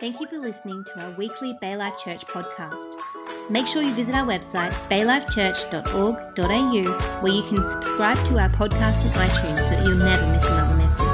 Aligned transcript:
Thank 0.00 0.18
you 0.20 0.26
for 0.26 0.38
listening 0.38 0.82
to 0.84 0.98
our 1.00 1.12
weekly 1.12 1.56
Bay 1.60 1.76
Life 1.76 1.96
Church 1.98 2.26
podcast. 2.26 2.96
Make 3.48 3.68
sure 3.68 3.80
you 3.80 3.94
visit 3.94 4.16
our 4.16 4.26
website, 4.26 4.72
baylifechurch.org.au, 4.90 7.20
where 7.22 7.32
you 7.32 7.42
can 7.44 7.62
subscribe 7.62 8.18
to 8.24 8.36
our 8.40 8.48
podcast 8.48 9.04
in 9.04 9.12
iTunes 9.12 9.62
so 9.62 9.70
that 9.70 9.84
you'll 9.86 9.94
never 9.96 10.26
miss 10.32 10.48
another 10.48 10.74
message. 10.76 11.06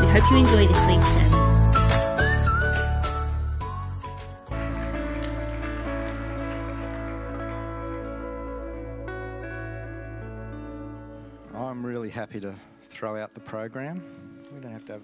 We 0.00 0.06
hope 0.12 0.30
you 0.30 0.36
enjoy 0.36 0.68
this 0.68 0.84
week's 0.86 1.06
sermon. 1.06 1.34
I'm 11.52 11.84
really 11.84 12.10
happy 12.10 12.38
to 12.40 12.54
throw 12.82 13.16
out 13.16 13.34
the 13.34 13.40
program. 13.40 14.00
We 14.54 14.60
don't 14.60 14.70
have 14.70 14.84
to 14.84 14.92
have. 14.92 15.02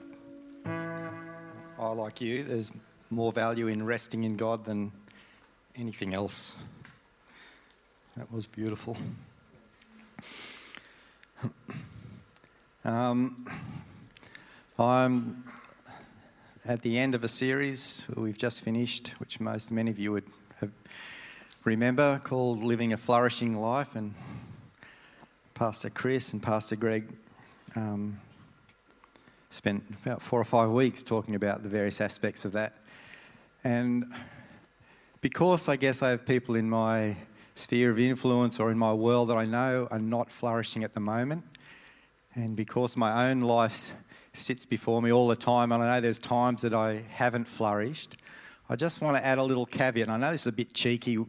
I, 1.84 1.92
like 1.92 2.22
you, 2.22 2.42
there's 2.44 2.72
more 3.10 3.30
value 3.30 3.66
in 3.66 3.84
resting 3.84 4.24
in 4.24 4.38
God 4.38 4.64
than 4.64 4.90
anything 5.76 6.14
else. 6.14 6.56
That 8.16 8.32
was 8.32 8.46
beautiful. 8.46 8.96
Um, 12.86 13.46
I'm 14.78 15.42
at 16.66 16.82
the 16.82 16.98
end 16.98 17.14
of 17.14 17.24
a 17.24 17.28
series 17.28 18.04
we've 18.14 18.36
just 18.36 18.60
finished, 18.60 19.14
which 19.16 19.40
most 19.40 19.72
many 19.72 19.90
of 19.90 19.98
you 19.98 20.12
would 20.12 20.26
have 20.60 20.70
remember, 21.64 22.20
called 22.24 22.62
"Living 22.62 22.92
a 22.92 22.98
Flourishing 22.98 23.58
Life," 23.58 23.96
and 23.96 24.12
Pastor 25.54 25.88
Chris 25.88 26.34
and 26.34 26.42
Pastor 26.42 26.76
Greg 26.76 27.08
um, 27.74 28.20
spent 29.54 29.84
about 30.04 30.20
four 30.20 30.40
or 30.40 30.44
five 30.44 30.70
weeks 30.70 31.04
talking 31.04 31.36
about 31.36 31.62
the 31.62 31.68
various 31.68 32.00
aspects 32.00 32.44
of 32.44 32.52
that. 32.52 32.76
And 33.62 34.04
because 35.20 35.68
I 35.68 35.76
guess 35.76 36.02
I 36.02 36.10
have 36.10 36.26
people 36.26 36.56
in 36.56 36.68
my 36.68 37.16
sphere 37.54 37.92
of 37.92 38.00
influence 38.00 38.58
or 38.58 38.72
in 38.72 38.78
my 38.78 38.92
world 38.92 39.28
that 39.28 39.36
I 39.36 39.44
know 39.44 39.86
are 39.92 40.00
not 40.00 40.28
flourishing 40.28 40.82
at 40.82 40.92
the 40.92 41.00
moment, 41.00 41.44
and 42.34 42.56
because 42.56 42.96
my 42.96 43.30
own 43.30 43.42
life 43.42 43.92
sits 44.32 44.66
before 44.66 45.00
me 45.00 45.12
all 45.12 45.28
the 45.28 45.36
time, 45.36 45.70
and 45.70 45.80
I 45.80 45.94
know 45.94 46.00
there's 46.00 46.18
times 46.18 46.62
that 46.62 46.74
I 46.74 47.04
haven't 47.10 47.44
flourished, 47.44 48.16
I 48.68 48.74
just 48.74 49.00
want 49.00 49.16
to 49.16 49.24
add 49.24 49.38
a 49.38 49.42
little 49.44 49.66
caveat. 49.66 50.08
I 50.08 50.16
know 50.16 50.32
this 50.32 50.42
is 50.42 50.46
a 50.48 50.52
bit 50.52 50.72
cheeky 50.72 51.24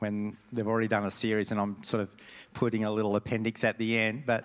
when 0.00 0.36
they've 0.52 0.66
already 0.66 0.88
done 0.88 1.06
a 1.06 1.10
series 1.12 1.52
and 1.52 1.60
I'm 1.60 1.80
sort 1.84 2.02
of 2.02 2.10
putting 2.54 2.84
a 2.84 2.90
little 2.90 3.14
appendix 3.14 3.62
at 3.62 3.78
the 3.78 3.96
end, 3.96 4.24
but 4.26 4.44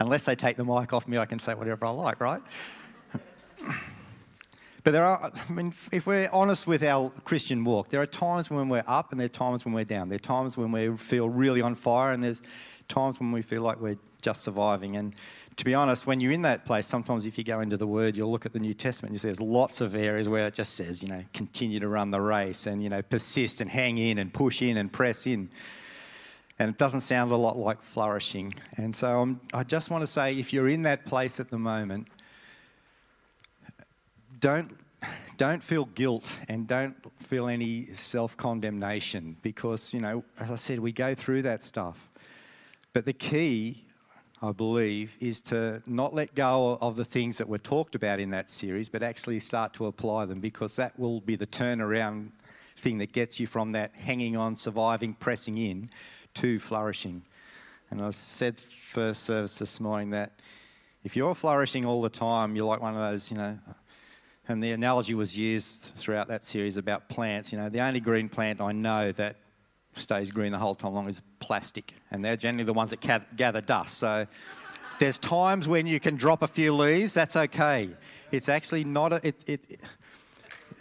unless 0.00 0.24
they 0.24 0.34
take 0.34 0.56
the 0.56 0.64
mic 0.64 0.92
off 0.92 1.06
me, 1.06 1.18
I 1.18 1.26
can 1.26 1.38
say 1.38 1.54
whatever 1.54 1.86
I 1.86 1.90
like, 1.90 2.20
right? 2.20 2.42
but 4.82 4.92
there 4.92 5.04
are, 5.04 5.30
I 5.48 5.52
mean, 5.52 5.72
if 5.92 6.06
we're 6.06 6.28
honest 6.32 6.66
with 6.66 6.82
our 6.82 7.10
Christian 7.24 7.64
walk, 7.64 7.88
there 7.88 8.00
are 8.00 8.06
times 8.06 8.50
when 8.50 8.68
we're 8.68 8.84
up 8.86 9.12
and 9.12 9.20
there 9.20 9.26
are 9.26 9.28
times 9.28 9.64
when 9.64 9.74
we're 9.74 9.84
down. 9.84 10.08
There 10.08 10.16
are 10.16 10.18
times 10.18 10.56
when 10.56 10.72
we 10.72 10.96
feel 10.96 11.28
really 11.28 11.60
on 11.60 11.74
fire 11.74 12.12
and 12.12 12.24
there's 12.24 12.42
times 12.88 13.20
when 13.20 13.30
we 13.30 13.42
feel 13.42 13.62
like 13.62 13.80
we're 13.80 13.98
just 14.22 14.42
surviving. 14.42 14.96
And 14.96 15.14
to 15.56 15.64
be 15.64 15.74
honest, 15.74 16.06
when 16.06 16.20
you're 16.20 16.32
in 16.32 16.42
that 16.42 16.64
place, 16.64 16.86
sometimes 16.86 17.26
if 17.26 17.36
you 17.36 17.44
go 17.44 17.60
into 17.60 17.76
the 17.76 17.86
Word, 17.86 18.16
you'll 18.16 18.30
look 18.30 18.46
at 18.46 18.54
the 18.54 18.58
New 18.58 18.74
Testament 18.74 19.10
and 19.10 19.14
you 19.14 19.18
see 19.18 19.28
there's 19.28 19.40
lots 19.40 19.82
of 19.82 19.94
areas 19.94 20.28
where 20.28 20.46
it 20.46 20.54
just 20.54 20.74
says, 20.74 21.02
you 21.02 21.08
know, 21.10 21.22
continue 21.34 21.80
to 21.80 21.88
run 21.88 22.10
the 22.10 22.20
race 22.20 22.66
and, 22.66 22.82
you 22.82 22.88
know, 22.88 23.02
persist 23.02 23.60
and 23.60 23.70
hang 23.70 23.98
in 23.98 24.16
and 24.16 24.32
push 24.32 24.62
in 24.62 24.78
and 24.78 24.90
press 24.90 25.26
in. 25.26 25.50
And 26.60 26.68
it 26.68 26.76
doesn't 26.76 27.00
sound 27.00 27.32
a 27.32 27.36
lot 27.36 27.56
like 27.56 27.80
flourishing. 27.80 28.54
And 28.76 28.94
so 28.94 29.22
I'm, 29.22 29.40
I 29.54 29.64
just 29.64 29.88
want 29.90 30.02
to 30.02 30.06
say 30.06 30.38
if 30.38 30.52
you're 30.52 30.68
in 30.68 30.82
that 30.82 31.06
place 31.06 31.40
at 31.40 31.48
the 31.48 31.58
moment, 31.58 32.06
don't, 34.40 34.76
don't 35.38 35.62
feel 35.62 35.86
guilt 35.86 36.30
and 36.50 36.66
don't 36.66 36.94
feel 37.22 37.48
any 37.48 37.86
self 37.86 38.36
condemnation 38.36 39.38
because, 39.40 39.94
you 39.94 40.00
know, 40.00 40.22
as 40.38 40.50
I 40.50 40.56
said, 40.56 40.80
we 40.80 40.92
go 40.92 41.14
through 41.14 41.40
that 41.42 41.62
stuff. 41.62 42.10
But 42.92 43.06
the 43.06 43.14
key 43.14 43.86
I 44.42 44.52
believe, 44.52 45.18
is 45.20 45.42
to 45.42 45.82
not 45.86 46.14
let 46.14 46.34
go 46.34 46.78
of 46.80 46.96
the 46.96 47.04
things 47.04 47.36
that 47.38 47.48
were 47.48 47.58
talked 47.58 47.94
about 47.94 48.20
in 48.20 48.30
that 48.30 48.48
series, 48.48 48.88
but 48.88 49.02
actually 49.02 49.38
start 49.38 49.74
to 49.74 49.84
apply 49.84 50.24
them 50.24 50.40
because 50.40 50.76
that 50.76 50.98
will 50.98 51.20
be 51.20 51.36
the 51.36 51.46
turnaround 51.46 52.30
thing 52.78 52.96
that 52.98 53.12
gets 53.12 53.38
you 53.38 53.46
from 53.46 53.72
that 53.72 53.92
hanging 53.94 54.38
on, 54.38 54.56
surviving, 54.56 55.12
pressing 55.12 55.58
in 55.58 55.90
to 56.34 56.58
flourishing. 56.58 57.22
And 57.90 58.00
I 58.02 58.10
said 58.10 58.58
first 58.58 59.24
service 59.24 59.58
this 59.58 59.80
morning 59.80 60.10
that 60.10 60.32
if 61.02 61.16
you're 61.16 61.34
flourishing 61.34 61.84
all 61.84 62.02
the 62.02 62.08
time, 62.08 62.54
you're 62.54 62.66
like 62.66 62.80
one 62.80 62.94
of 62.94 63.00
those, 63.00 63.30
you 63.30 63.36
know, 63.36 63.58
and 64.48 64.62
the 64.62 64.72
analogy 64.72 65.14
was 65.14 65.36
used 65.36 65.92
throughout 65.94 66.28
that 66.28 66.44
series 66.44 66.76
about 66.76 67.08
plants. 67.08 67.52
You 67.52 67.58
know, 67.58 67.68
the 67.68 67.80
only 67.80 68.00
green 68.00 68.28
plant 68.28 68.60
I 68.60 68.72
know 68.72 69.12
that 69.12 69.36
stays 69.92 70.30
green 70.30 70.52
the 70.52 70.58
whole 70.58 70.74
time 70.74 70.92
long 70.92 71.08
is 71.08 71.22
plastic, 71.38 71.94
and 72.10 72.24
they're 72.24 72.36
generally 72.36 72.64
the 72.64 72.72
ones 72.72 72.90
that 72.90 73.36
gather 73.36 73.60
dust. 73.60 73.98
So 73.98 74.26
there's 74.98 75.18
times 75.18 75.68
when 75.68 75.86
you 75.86 76.00
can 76.00 76.16
drop 76.16 76.42
a 76.42 76.48
few 76.48 76.74
leaves. 76.74 77.14
That's 77.14 77.36
okay. 77.36 77.90
It's 78.32 78.48
actually 78.48 78.84
not 78.84 79.12
a. 79.12 79.26
It, 79.26 79.44
it, 79.46 79.80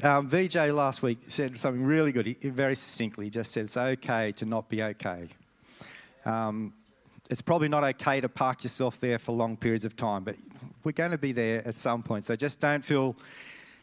um, 0.01 0.29
VJ 0.29 0.55
last 0.71 1.03
week 1.03 1.19
said 1.27 1.59
something 1.59 1.83
really 1.83 2.11
good. 2.11 2.25
He, 2.25 2.33
very 2.49 2.75
succinctly, 2.75 3.25
he 3.25 3.31
just 3.31 3.51
said 3.51 3.66
it's 3.66 3.77
okay 3.77 4.31
to 4.33 4.45
not 4.45 4.69
be 4.69 4.81
okay. 4.81 5.27
Um, 6.25 6.74
it's 7.30 7.41
probably 7.41 7.69
not 7.69 7.84
okay 7.84 8.22
to 8.22 8.30
park 8.30 8.63
yourself 8.63 9.00
there 9.00 9.19
for 9.19 9.34
long 9.34 9.56
periods 9.56 9.85
of 9.85 9.96
time, 9.96 10.24
but 10.24 10.35
we're 10.84 10.91
going 10.91 11.12
to 11.12 11.18
be 11.18 11.31
there 11.31 11.66
at 11.68 11.78
some 11.78 12.02
point. 12.02 12.25
So 12.25 12.35
just 12.35 12.59
don't 12.59 12.84
feel 12.84 13.16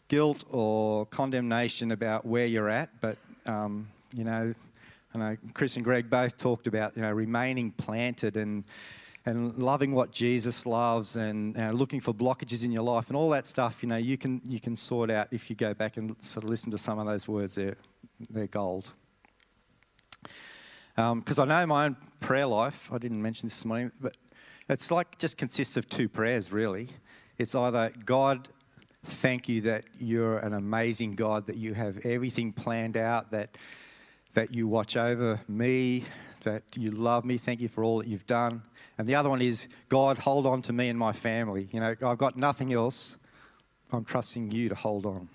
guilt 0.09 0.43
or 0.51 1.05
condemnation 1.05 1.91
about 1.91 2.25
where 2.25 2.45
you're 2.45 2.69
at, 2.69 2.89
but 3.01 3.17
um, 3.45 3.87
you 4.13 4.23
know 4.23 4.53
I 5.15 5.17
know 5.17 5.37
Chris 5.53 5.75
and 5.75 5.85
Greg 5.85 6.09
both 6.09 6.37
talked 6.37 6.67
about 6.67 6.95
you 6.95 7.01
know 7.01 7.11
remaining 7.11 7.71
planted 7.71 8.37
and 8.37 8.63
and 9.25 9.57
loving 9.57 9.93
what 9.93 10.11
Jesus 10.11 10.65
loves 10.65 11.17
and 11.17 11.57
uh, 11.57 11.71
looking 11.71 11.99
for 11.99 12.13
blockages 12.13 12.63
in 12.63 12.71
your 12.71 12.83
life 12.83 13.07
and 13.07 13.17
all 13.17 13.29
that 13.31 13.45
stuff. 13.45 13.83
You 13.83 13.89
know 13.89 13.97
you 13.97 14.17
can 14.17 14.41
you 14.47 14.59
can 14.59 14.75
sort 14.75 15.09
out 15.09 15.29
if 15.31 15.49
you 15.49 15.55
go 15.55 15.73
back 15.73 15.97
and 15.97 16.15
sort 16.21 16.43
of 16.43 16.49
listen 16.49 16.71
to 16.71 16.77
some 16.77 16.99
of 16.99 17.05
those 17.05 17.27
words. 17.27 17.55
They're 17.55 17.77
they're 18.29 18.47
gold. 18.47 18.91
Because 20.97 21.37
um, 21.37 21.51
I 21.51 21.61
know 21.61 21.67
my 21.67 21.85
own 21.85 21.97
prayer 22.21 22.47
life. 22.47 22.91
I 22.91 22.97
didn't 22.97 23.21
mention 23.21 23.49
this 23.49 23.63
morning, 23.63 23.91
but 24.01 24.17
it's 24.67 24.89
like 24.89 25.19
just 25.19 25.37
consists 25.37 25.77
of 25.77 25.87
two 25.87 26.09
prayers 26.09 26.51
really. 26.51 26.89
It's 27.37 27.53
either 27.53 27.91
God 28.03 28.47
thank 29.03 29.47
you 29.47 29.61
that 29.61 29.85
you're 29.99 30.39
an 30.39 30.53
amazing 30.53 31.11
God, 31.11 31.45
that 31.45 31.55
you 31.55 31.75
have 31.75 32.03
everything 32.03 32.51
planned 32.51 32.97
out, 32.97 33.29
that 33.29 33.59
that 34.33 34.55
you 34.55 34.67
watch 34.67 34.97
over 34.97 35.39
me, 35.47 36.03
that 36.43 36.63
you 36.75 36.89
love 36.89 37.25
me. 37.25 37.37
Thank 37.37 37.61
you 37.61 37.67
for 37.67 37.83
all 37.83 37.99
that 37.99 38.07
you've 38.07 38.25
done. 38.25 38.63
And 38.97 39.07
the 39.07 39.13
other 39.13 39.29
one 39.29 39.43
is, 39.43 39.67
God, 39.89 40.17
hold 40.17 40.47
on 40.47 40.63
to 40.63 40.73
me 40.73 40.89
and 40.89 40.97
my 40.97 41.13
family. 41.13 41.69
You 41.71 41.79
know, 41.79 41.95
I've 42.01 42.17
got 42.17 42.35
nothing 42.35 42.73
else. 42.73 43.17
I'm 43.91 44.03
trusting 44.03 44.49
you 44.49 44.69
to 44.69 44.75
hold 44.75 45.05
on. 45.05 45.29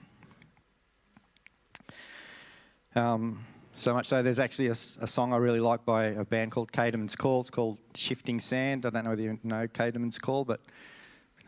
Um, 2.97 3.45
so 3.75 3.95
much 3.95 4.07
so, 4.07 4.23
there's 4.23 4.39
actually 4.39 4.69
a, 4.69 4.73
a, 4.73 5.07
song 5.07 5.33
I 5.33 5.39
really 5.39 5.61
like 5.61 5.85
by 5.85 6.07
a 6.07 6.25
band 6.25 6.53
called 6.53 6.73
Caedmon's 6.73 7.17
Call. 7.17 7.41
It's 7.41 7.51
called 7.51 7.79
Shifting 7.95 8.41
Sand. 8.41 8.87
I 8.87 8.91
don't 8.91 9.05
know 9.05 9.11
whether 9.11 9.23
you 9.23 9.39
know 9.43 9.67
Caedmon's 9.67 10.19
Call, 10.19 10.45
but 10.45 10.61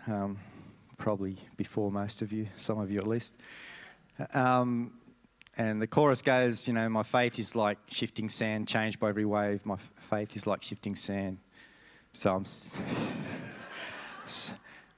um, 0.06 0.38
probably 0.96 1.36
before 1.56 1.90
most 1.92 2.22
of 2.22 2.32
you, 2.32 2.48
some 2.56 2.78
of 2.78 2.90
you 2.90 2.98
at 2.98 3.06
least. 3.06 3.38
Um, 4.32 4.94
and 5.56 5.80
the 5.80 5.86
chorus 5.86 6.22
goes, 6.22 6.66
you 6.66 6.74
know, 6.74 6.88
my 6.88 7.02
faith 7.02 7.38
is 7.38 7.54
like 7.54 7.78
shifting 7.88 8.28
sand, 8.28 8.66
changed 8.66 8.98
by 8.98 9.10
every 9.10 9.24
wave. 9.24 9.64
My 9.64 9.76
faith 9.96 10.34
is 10.36 10.46
like 10.46 10.62
shifting 10.62 10.96
sand. 10.96 11.38
So 12.12 12.34
I'm. 12.34 12.44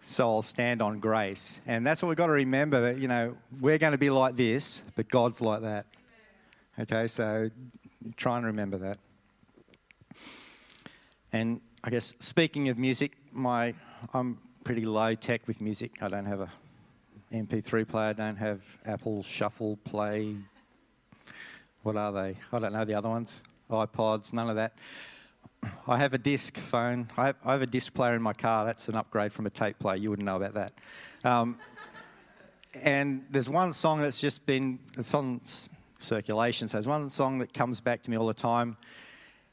so 0.06 0.30
I'll 0.30 0.42
stand 0.42 0.80
on 0.80 1.00
grace. 1.00 1.60
And 1.66 1.84
that's 1.84 2.00
what 2.00 2.08
we've 2.08 2.16
got 2.16 2.26
to 2.26 2.32
remember 2.32 2.92
that, 2.92 2.98
you 3.00 3.08
know, 3.08 3.36
we're 3.60 3.78
going 3.78 3.90
to 3.90 3.98
be 3.98 4.08
like 4.08 4.36
this, 4.36 4.84
but 4.94 5.08
God's 5.08 5.40
like 5.40 5.62
that. 5.62 5.86
Okay, 6.78 7.06
so 7.06 7.48
try 8.18 8.36
and 8.36 8.44
remember 8.44 8.76
that. 8.76 8.98
And 11.32 11.62
I 11.82 11.88
guess 11.88 12.12
speaking 12.20 12.68
of 12.68 12.76
music, 12.76 13.16
my 13.32 13.72
I'm 14.12 14.38
pretty 14.62 14.84
low 14.84 15.14
tech 15.14 15.46
with 15.46 15.62
music. 15.62 16.02
I 16.02 16.08
don't 16.08 16.26
have 16.26 16.40
a 16.40 16.50
MP3 17.32 17.88
player, 17.88 18.08
I 18.08 18.12
don't 18.12 18.36
have 18.36 18.60
Apple 18.84 19.22
Shuffle 19.22 19.78
Play. 19.84 20.36
What 21.82 21.96
are 21.96 22.12
they? 22.12 22.36
I 22.52 22.58
don't 22.58 22.74
know 22.74 22.84
the 22.84 22.94
other 22.94 23.08
ones. 23.08 23.42
iPods, 23.70 24.34
none 24.34 24.50
of 24.50 24.56
that. 24.56 24.74
I 25.88 25.96
have 25.96 26.12
a 26.12 26.18
disc 26.18 26.58
phone. 26.58 27.08
I 27.16 27.26
have, 27.26 27.36
I 27.42 27.52
have, 27.52 27.62
a 27.62 27.66
disc 27.66 27.94
player 27.94 28.14
in 28.14 28.22
my 28.22 28.34
car. 28.34 28.66
That's 28.66 28.90
an 28.90 28.96
upgrade 28.96 29.32
from 29.32 29.46
a 29.46 29.50
tape 29.50 29.78
player. 29.78 29.96
You 29.96 30.10
wouldn't 30.10 30.26
know 30.26 30.36
about 30.36 30.52
that. 30.54 30.72
Um, 31.24 31.56
and 32.74 33.24
there's 33.30 33.48
one 33.48 33.72
song 33.72 34.02
that's 34.02 34.20
just 34.20 34.44
been, 34.44 34.78
it's 34.98 35.14
on 35.14 35.40
circulation. 36.06 36.68
So 36.68 36.78
there's 36.78 36.86
one 36.86 37.10
song 37.10 37.38
that 37.40 37.52
comes 37.52 37.80
back 37.80 38.02
to 38.04 38.10
me 38.10 38.16
all 38.16 38.26
the 38.26 38.34
time. 38.34 38.76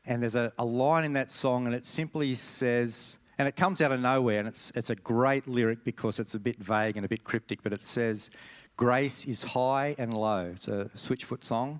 And 0.06 0.22
there's 0.22 0.36
a, 0.36 0.52
a 0.58 0.66
line 0.66 1.06
in 1.06 1.14
that 1.14 1.32
song, 1.32 1.66
and 1.66 1.74
it 1.74 1.86
simply 1.86 2.36
says, 2.36 3.18
and 3.38 3.48
it 3.48 3.56
comes 3.56 3.82
out 3.82 3.92
of 3.92 4.00
nowhere, 4.00 4.40
and 4.40 4.48
it's, 4.48 4.72
it's 4.76 4.90
a 4.90 4.96
great 4.96 5.48
lyric 5.48 5.84
because 5.84 6.20
it's 6.20 6.36
a 6.36 6.40
bit 6.40 6.62
vague 6.62 6.98
and 6.98 7.06
a 7.06 7.10
bit 7.10 7.24
cryptic, 7.24 7.64
but 7.64 7.72
it 7.72 7.84
says, 7.84 8.30
Grace 8.76 9.26
is 9.26 9.44
high 9.44 9.96
and 9.98 10.14
low. 10.14 10.52
It's 10.56 10.68
a 10.68 10.90
Switchfoot 10.96 11.44
song. 11.44 11.80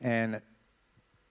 And 0.00 0.42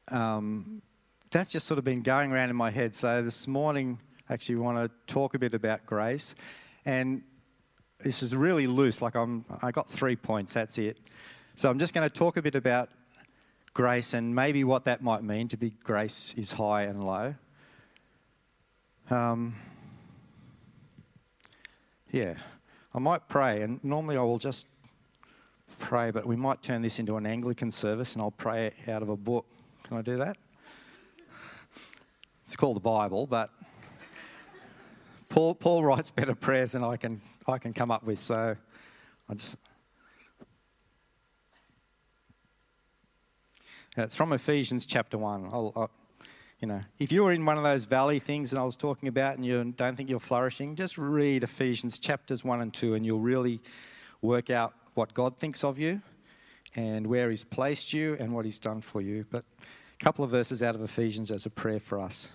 um, 0.09 0.81
that's 1.29 1.51
just 1.51 1.67
sort 1.67 1.77
of 1.77 1.83
been 1.83 2.01
going 2.01 2.31
around 2.31 2.49
in 2.49 2.55
my 2.55 2.71
head. 2.71 2.95
So 2.95 3.21
this 3.21 3.47
morning, 3.47 3.99
I 4.27 4.33
actually, 4.33 4.55
want 4.55 4.77
to 4.77 5.13
talk 5.13 5.35
a 5.35 5.39
bit 5.39 5.53
about 5.53 5.85
grace. 5.85 6.35
And 6.83 7.21
this 7.99 8.23
is 8.23 8.35
really 8.35 8.65
loose. 8.65 9.01
Like 9.01 9.15
I'm, 9.15 9.45
I 9.61 9.71
got 9.71 9.87
three 9.87 10.15
points. 10.15 10.53
That's 10.53 10.77
it. 10.79 10.97
So 11.56 11.69
I'm 11.69 11.80
just 11.80 11.94
going 11.94 12.07
to 12.07 12.13
talk 12.13 12.38
a 12.38 12.42
bit 12.42 12.56
about 12.56 12.89
grace 13.74 14.13
and 14.13 14.33
maybe 14.33 14.63
what 14.63 14.86
that 14.86 15.01
might 15.01 15.24
mean 15.24 15.48
to 15.50 15.57
be 15.57 15.71
grace 15.83 16.33
is 16.38 16.53
high 16.53 16.83
and 16.83 17.03
low. 17.03 17.36
Um, 19.09 19.56
yeah, 22.09 22.36
I 22.94 23.00
might 23.00 23.27
pray, 23.27 23.62
and 23.62 23.83
normally 23.83 24.18
I 24.18 24.21
will 24.21 24.39
just 24.39 24.68
pray, 25.80 26.12
but 26.12 26.25
we 26.25 26.36
might 26.36 26.62
turn 26.62 26.81
this 26.81 27.00
into 27.00 27.18
an 27.18 27.25
Anglican 27.25 27.71
service 27.71 28.13
and 28.13 28.21
I'll 28.21 28.31
pray 28.31 28.71
out 28.88 29.01
of 29.01 29.09
a 29.09 29.18
book. 29.18 29.45
Can 29.83 29.97
I 29.97 30.01
do 30.01 30.18
that? 30.18 30.38
It's 32.45 32.56
called 32.56 32.77
the 32.77 32.81
Bible, 32.81 33.27
but 33.27 33.50
Paul, 35.30 35.56
Paul 35.56 35.83
writes 35.83 36.12
better 36.12 36.36
prayers 36.36 36.71
than 36.71 36.83
I 36.83 36.97
can, 36.97 37.21
I 37.47 37.57
can 37.57 37.74
come 37.74 37.92
up 37.92 38.04
with, 38.04 38.19
so 38.19 38.56
I 39.30 39.33
just. 39.33 39.57
It's 43.97 44.15
from 44.15 44.31
Ephesians 44.31 44.85
chapter 44.85 45.17
1. 45.17 45.49
I'll, 45.51 45.73
I'll, 45.75 45.91
you 46.61 46.67
know, 46.69 46.79
if 46.97 47.11
you 47.11 47.25
were 47.25 47.33
in 47.33 47.45
one 47.45 47.57
of 47.57 47.63
those 47.63 47.83
valley 47.83 48.19
things 48.19 48.51
that 48.51 48.57
I 48.57 48.63
was 48.63 48.77
talking 48.77 49.09
about 49.09 49.35
and 49.35 49.45
you 49.45 49.73
don't 49.75 49.97
think 49.97 50.09
you're 50.09 50.21
flourishing, 50.21 50.77
just 50.77 50.97
read 50.97 51.43
Ephesians 51.43 51.99
chapters 51.99 52.45
1 52.45 52.61
and 52.61 52.73
2 52.73 52.93
and 52.93 53.05
you'll 53.05 53.19
really 53.19 53.59
work 54.21 54.49
out 54.49 54.73
what 54.93 55.13
God 55.13 55.35
thinks 55.38 55.65
of 55.65 55.77
you 55.77 56.01
and 56.73 57.05
where 57.05 57.29
He's 57.29 57.43
placed 57.43 57.91
you 57.91 58.15
and 58.17 58.33
what 58.33 58.45
He's 58.45 58.59
done 58.59 58.79
for 58.79 59.01
you. 59.01 59.25
But 59.29 59.43
a 59.99 60.03
couple 60.03 60.23
of 60.23 60.31
verses 60.31 60.63
out 60.63 60.73
of 60.73 60.81
Ephesians 60.81 61.29
as 61.29 61.45
a 61.45 61.49
prayer 61.49 61.81
for 61.81 61.99
us. 61.99 62.31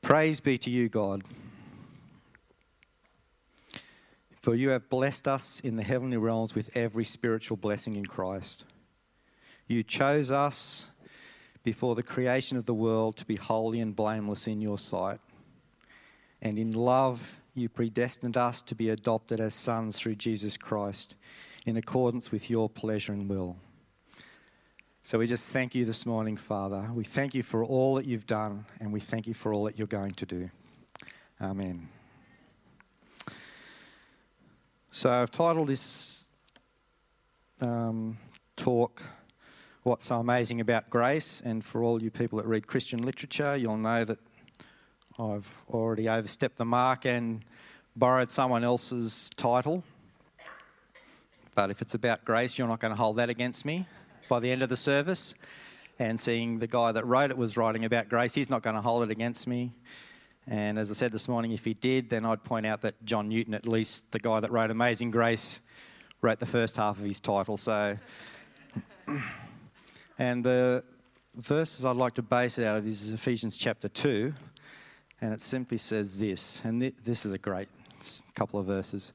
Praise 0.00 0.40
be 0.40 0.56
to 0.56 0.70
you, 0.70 0.88
God. 0.88 1.24
For 4.40 4.54
you 4.54 4.70
have 4.70 4.88
blessed 4.88 5.28
us 5.28 5.60
in 5.60 5.76
the 5.76 5.82
heavenly 5.82 6.16
realms 6.16 6.54
with 6.54 6.74
every 6.74 7.04
spiritual 7.04 7.58
blessing 7.58 7.96
in 7.96 8.06
Christ. 8.06 8.64
You 9.66 9.82
chose 9.82 10.30
us 10.30 10.90
before 11.62 11.94
the 11.94 12.02
creation 12.02 12.56
of 12.56 12.66
the 12.66 12.74
world 12.74 13.16
to 13.16 13.24
be 13.24 13.36
holy 13.36 13.80
and 13.80 13.94
blameless 13.94 14.46
in 14.46 14.60
your 14.60 14.78
sight. 14.78 15.20
And 16.40 16.58
in 16.58 16.72
love, 16.72 17.40
you 17.54 17.68
predestined 17.68 18.36
us 18.36 18.62
to 18.62 18.74
be 18.74 18.90
adopted 18.90 19.40
as 19.40 19.54
sons 19.54 19.98
through 19.98 20.16
Jesus 20.16 20.56
Christ 20.56 21.16
in 21.64 21.76
accordance 21.76 22.30
with 22.30 22.48
your 22.48 22.68
pleasure 22.68 23.12
and 23.12 23.28
will. 23.28 23.56
So 25.02 25.18
we 25.18 25.26
just 25.26 25.52
thank 25.52 25.74
you 25.74 25.84
this 25.84 26.04
morning, 26.04 26.36
Father. 26.36 26.90
We 26.92 27.04
thank 27.04 27.34
you 27.34 27.42
for 27.42 27.64
all 27.64 27.94
that 27.94 28.06
you've 28.06 28.26
done, 28.26 28.66
and 28.80 28.92
we 28.92 29.00
thank 29.00 29.26
you 29.26 29.34
for 29.34 29.52
all 29.52 29.64
that 29.64 29.78
you're 29.78 29.86
going 29.86 30.12
to 30.12 30.26
do. 30.26 30.50
Amen. 31.40 31.88
So 34.90 35.10
I've 35.10 35.30
titled 35.30 35.68
this 35.68 36.26
um, 37.60 38.18
talk, 38.56 39.02
What's 39.86 40.06
So 40.06 40.18
Amazing 40.18 40.60
About 40.60 40.90
Grace? 40.90 41.40
And 41.44 41.62
for 41.62 41.80
all 41.80 42.02
you 42.02 42.10
people 42.10 42.38
that 42.38 42.46
read 42.48 42.66
Christian 42.66 43.02
literature, 43.02 43.54
you'll 43.54 43.76
know 43.76 44.04
that 44.04 44.18
I've 45.16 45.62
already 45.70 46.08
overstepped 46.08 46.56
the 46.56 46.64
mark 46.64 47.06
and 47.06 47.44
borrowed 47.94 48.28
someone 48.28 48.64
else's 48.64 49.30
title. 49.36 49.84
But 51.54 51.70
if 51.70 51.82
it's 51.82 51.94
about 51.94 52.24
grace, 52.24 52.58
you're 52.58 52.66
not 52.66 52.80
going 52.80 52.90
to 52.90 52.96
hold 52.96 53.14
that 53.18 53.30
against 53.30 53.64
me 53.64 53.86
by 54.28 54.40
the 54.40 54.50
end 54.50 54.64
of 54.64 54.70
the 54.70 54.76
service. 54.76 55.36
And 56.00 56.18
seeing 56.18 56.58
the 56.58 56.66
guy 56.66 56.90
that 56.90 57.06
wrote 57.06 57.30
it 57.30 57.38
was 57.38 57.56
writing 57.56 57.84
about 57.84 58.08
grace, 58.08 58.34
he's 58.34 58.50
not 58.50 58.64
going 58.64 58.74
to 58.74 58.82
hold 58.82 59.04
it 59.04 59.10
against 59.12 59.46
me. 59.46 59.72
And 60.48 60.80
as 60.80 60.90
I 60.90 60.94
said 60.94 61.12
this 61.12 61.28
morning, 61.28 61.52
if 61.52 61.64
he 61.64 61.74
did, 61.74 62.10
then 62.10 62.24
I'd 62.24 62.42
point 62.42 62.66
out 62.66 62.80
that 62.80 63.04
John 63.04 63.28
Newton, 63.28 63.54
at 63.54 63.68
least 63.68 64.10
the 64.10 64.18
guy 64.18 64.40
that 64.40 64.50
wrote 64.50 64.72
Amazing 64.72 65.12
Grace, 65.12 65.60
wrote 66.22 66.40
the 66.40 66.44
first 66.44 66.76
half 66.76 66.98
of 66.98 67.04
his 67.04 67.20
title. 67.20 67.56
So, 67.56 67.96
and 70.18 70.44
the 70.44 70.84
verses 71.34 71.84
I'd 71.84 71.96
like 71.96 72.14
to 72.14 72.22
base 72.22 72.58
it 72.58 72.64
out 72.64 72.78
of 72.78 72.86
is 72.86 73.12
Ephesians 73.12 73.56
chapter 73.56 73.88
2, 73.88 74.32
and 75.20 75.32
it 75.32 75.42
simply 75.42 75.78
says 75.78 76.18
this, 76.18 76.62
and 76.64 76.80
this 77.04 77.26
is 77.26 77.32
a 77.32 77.38
great 77.38 77.68
couple 78.34 78.58
of 78.58 78.66
verses. 78.66 79.12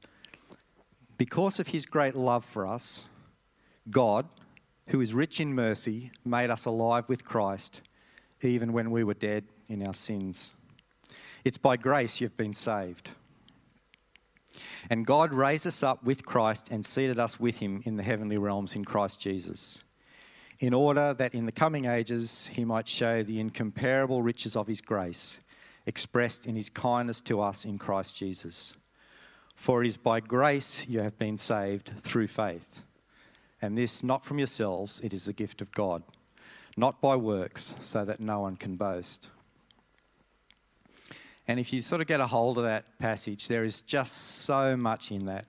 Because 1.18 1.58
of 1.58 1.68
his 1.68 1.86
great 1.86 2.14
love 2.14 2.44
for 2.44 2.66
us, 2.66 3.06
God, 3.90 4.26
who 4.88 5.00
is 5.00 5.14
rich 5.14 5.40
in 5.40 5.54
mercy, 5.54 6.10
made 6.24 6.50
us 6.50 6.64
alive 6.64 7.08
with 7.08 7.24
Christ, 7.24 7.82
even 8.42 8.72
when 8.72 8.90
we 8.90 9.04
were 9.04 9.14
dead 9.14 9.44
in 9.68 9.86
our 9.86 9.94
sins. 9.94 10.54
It's 11.44 11.58
by 11.58 11.76
grace 11.76 12.20
you've 12.20 12.36
been 12.36 12.54
saved. 12.54 13.10
And 14.90 15.06
God 15.06 15.32
raised 15.32 15.66
us 15.66 15.82
up 15.82 16.02
with 16.02 16.26
Christ 16.26 16.68
and 16.70 16.84
seated 16.84 17.18
us 17.18 17.38
with 17.38 17.58
him 17.58 17.82
in 17.84 17.96
the 17.96 18.02
heavenly 18.02 18.36
realms 18.36 18.74
in 18.74 18.84
Christ 18.84 19.20
Jesus, 19.20 19.84
in 20.58 20.74
order 20.74 21.14
that 21.14 21.34
in 21.34 21.46
the 21.46 21.52
coming 21.52 21.86
ages 21.86 22.48
he 22.52 22.64
might 22.64 22.88
show 22.88 23.22
the 23.22 23.40
incomparable 23.40 24.22
riches 24.22 24.56
of 24.56 24.66
his 24.66 24.80
grace 24.80 25.40
expressed 25.86 26.46
in 26.46 26.54
his 26.54 26.70
kindness 26.70 27.20
to 27.22 27.40
us 27.40 27.64
in 27.64 27.78
Christ 27.78 28.16
Jesus. 28.16 28.74
For 29.54 29.82
it 29.82 29.86
is 29.86 29.96
by 29.96 30.20
grace 30.20 30.88
you 30.88 31.00
have 31.00 31.18
been 31.18 31.36
saved 31.36 31.92
through 32.00 32.28
faith. 32.28 32.82
And 33.60 33.76
this 33.76 34.02
not 34.02 34.24
from 34.24 34.38
yourselves, 34.38 35.00
it 35.00 35.12
is 35.12 35.26
the 35.26 35.32
gift 35.32 35.62
of 35.62 35.72
God, 35.72 36.02
not 36.76 37.00
by 37.00 37.16
works, 37.16 37.74
so 37.80 38.04
that 38.04 38.20
no 38.20 38.40
one 38.40 38.56
can 38.56 38.76
boast. 38.76 39.30
And 41.46 41.58
if 41.60 41.72
you 41.72 41.82
sort 41.82 42.00
of 42.00 42.06
get 42.06 42.20
a 42.20 42.26
hold 42.26 42.58
of 42.58 42.64
that 42.64 42.98
passage, 42.98 43.48
there 43.48 43.64
is 43.64 43.82
just 43.82 44.42
so 44.42 44.76
much 44.76 45.10
in 45.10 45.26
that. 45.26 45.46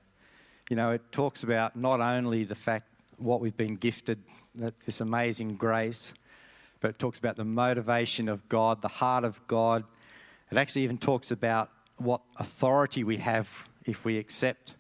You 0.70 0.76
know, 0.76 0.92
it 0.92 1.12
talks 1.12 1.44
about 1.44 1.76
not 1.76 2.02
only 2.02 2.44
the 2.44 2.56
fact 2.56 2.86
what 3.18 3.42
we've 3.42 3.56
been 3.56 3.76
gifted, 3.76 4.20
this 4.56 5.02
amazing 5.02 5.56
grace, 5.56 6.14
but 6.80 6.90
it 6.90 7.00
talks 7.00 7.20
about 7.20 7.36
the 7.36 7.46
motivation 7.46 8.30
of 8.30 8.48
God, 8.50 8.82
the 8.82 8.88
heart 8.88 9.24
of 9.24 9.46
God, 9.48 9.84
it 10.54 10.58
actually 10.58 10.84
even 10.84 11.00
talks 11.00 11.32
about 11.32 11.72
what 11.98 12.22
authority 12.38 13.04
we 13.04 13.18
have 13.18 13.68
if 13.86 14.06
we 14.06 14.20
accept 14.20 14.76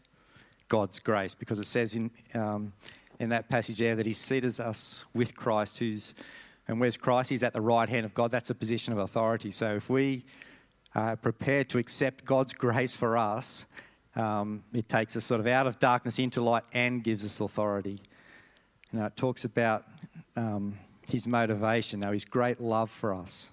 God's 0.67 0.99
grace, 0.99 1.33
because 1.33 1.59
it 1.59 1.65
says 1.65 1.95
in, 1.95 2.11
um, 2.35 2.73
in 3.19 3.29
that 3.29 3.49
passage 3.49 3.79
there 3.79 3.95
that 3.95 4.05
He 4.05 4.13
seated 4.13 4.59
us 4.59 5.05
with 5.15 5.35
Christ, 5.35 5.79
who's, 5.79 6.13
and 6.67 6.79
where's 6.79 6.95
Christ? 6.95 7.31
He's 7.31 7.41
at 7.41 7.53
the 7.53 7.61
right 7.61 7.89
hand 7.89 8.05
of 8.05 8.13
God. 8.13 8.29
That's 8.29 8.51
a 8.51 8.55
position 8.55 8.93
of 8.93 8.99
authority. 8.99 9.49
So 9.49 9.75
if 9.75 9.89
we 9.89 10.25
are 10.93 11.15
prepared 11.15 11.69
to 11.69 11.79
accept 11.79 12.23
God's 12.23 12.53
grace 12.53 12.95
for 12.95 13.17
us, 13.17 13.65
um, 14.15 14.63
it 14.73 14.87
takes 14.87 15.17
us 15.17 15.25
sort 15.25 15.41
of 15.41 15.47
out 15.47 15.65
of 15.65 15.79
darkness 15.79 16.19
into 16.19 16.41
light 16.41 16.63
and 16.71 17.03
gives 17.03 17.25
us 17.25 17.39
authority. 17.39 17.99
You 18.93 18.99
know, 18.99 19.05
it 19.07 19.17
talks 19.17 19.43
about 19.43 19.85
um, 20.35 20.77
His 21.09 21.25
motivation, 21.27 21.99
now 22.01 22.11
His 22.11 22.25
great 22.25 22.61
love 22.61 22.91
for 22.91 23.13
us 23.13 23.51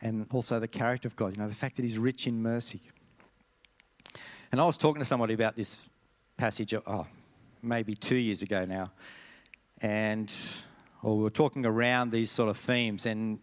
and 0.00 0.26
also 0.32 0.60
the 0.60 0.68
character 0.68 1.08
of 1.08 1.16
God, 1.16 1.32
you 1.32 1.38
know, 1.38 1.48
the 1.48 1.54
fact 1.54 1.76
that 1.76 1.82
He's 1.82 1.98
rich 1.98 2.26
in 2.26 2.42
mercy. 2.42 2.82
And 4.52 4.60
I 4.60 4.64
was 4.66 4.76
talking 4.76 5.00
to 5.00 5.04
somebody 5.04 5.34
about 5.34 5.56
this 5.56 5.88
passage, 6.36 6.74
oh, 6.74 7.06
maybe 7.62 7.94
two 7.94 8.16
years 8.16 8.42
ago 8.42 8.64
now, 8.64 8.90
and 9.80 10.32
we 11.02 11.14
were 11.14 11.30
talking 11.30 11.64
around 11.64 12.10
these 12.10 12.30
sort 12.30 12.48
of 12.48 12.56
themes, 12.56 13.06
and 13.06 13.38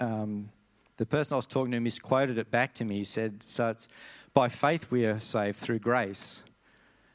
um, 0.00 0.50
the 0.96 1.06
person 1.06 1.34
I 1.34 1.36
was 1.36 1.46
talking 1.46 1.72
to 1.72 1.80
misquoted 1.80 2.38
it 2.38 2.50
back 2.50 2.74
to 2.74 2.84
me. 2.84 2.98
He 2.98 3.04
said, 3.04 3.44
"So 3.46 3.68
it's 3.68 3.88
by 4.34 4.48
faith 4.48 4.90
we 4.90 5.06
are 5.06 5.20
saved 5.20 5.58
through 5.58 5.80
grace," 5.80 6.42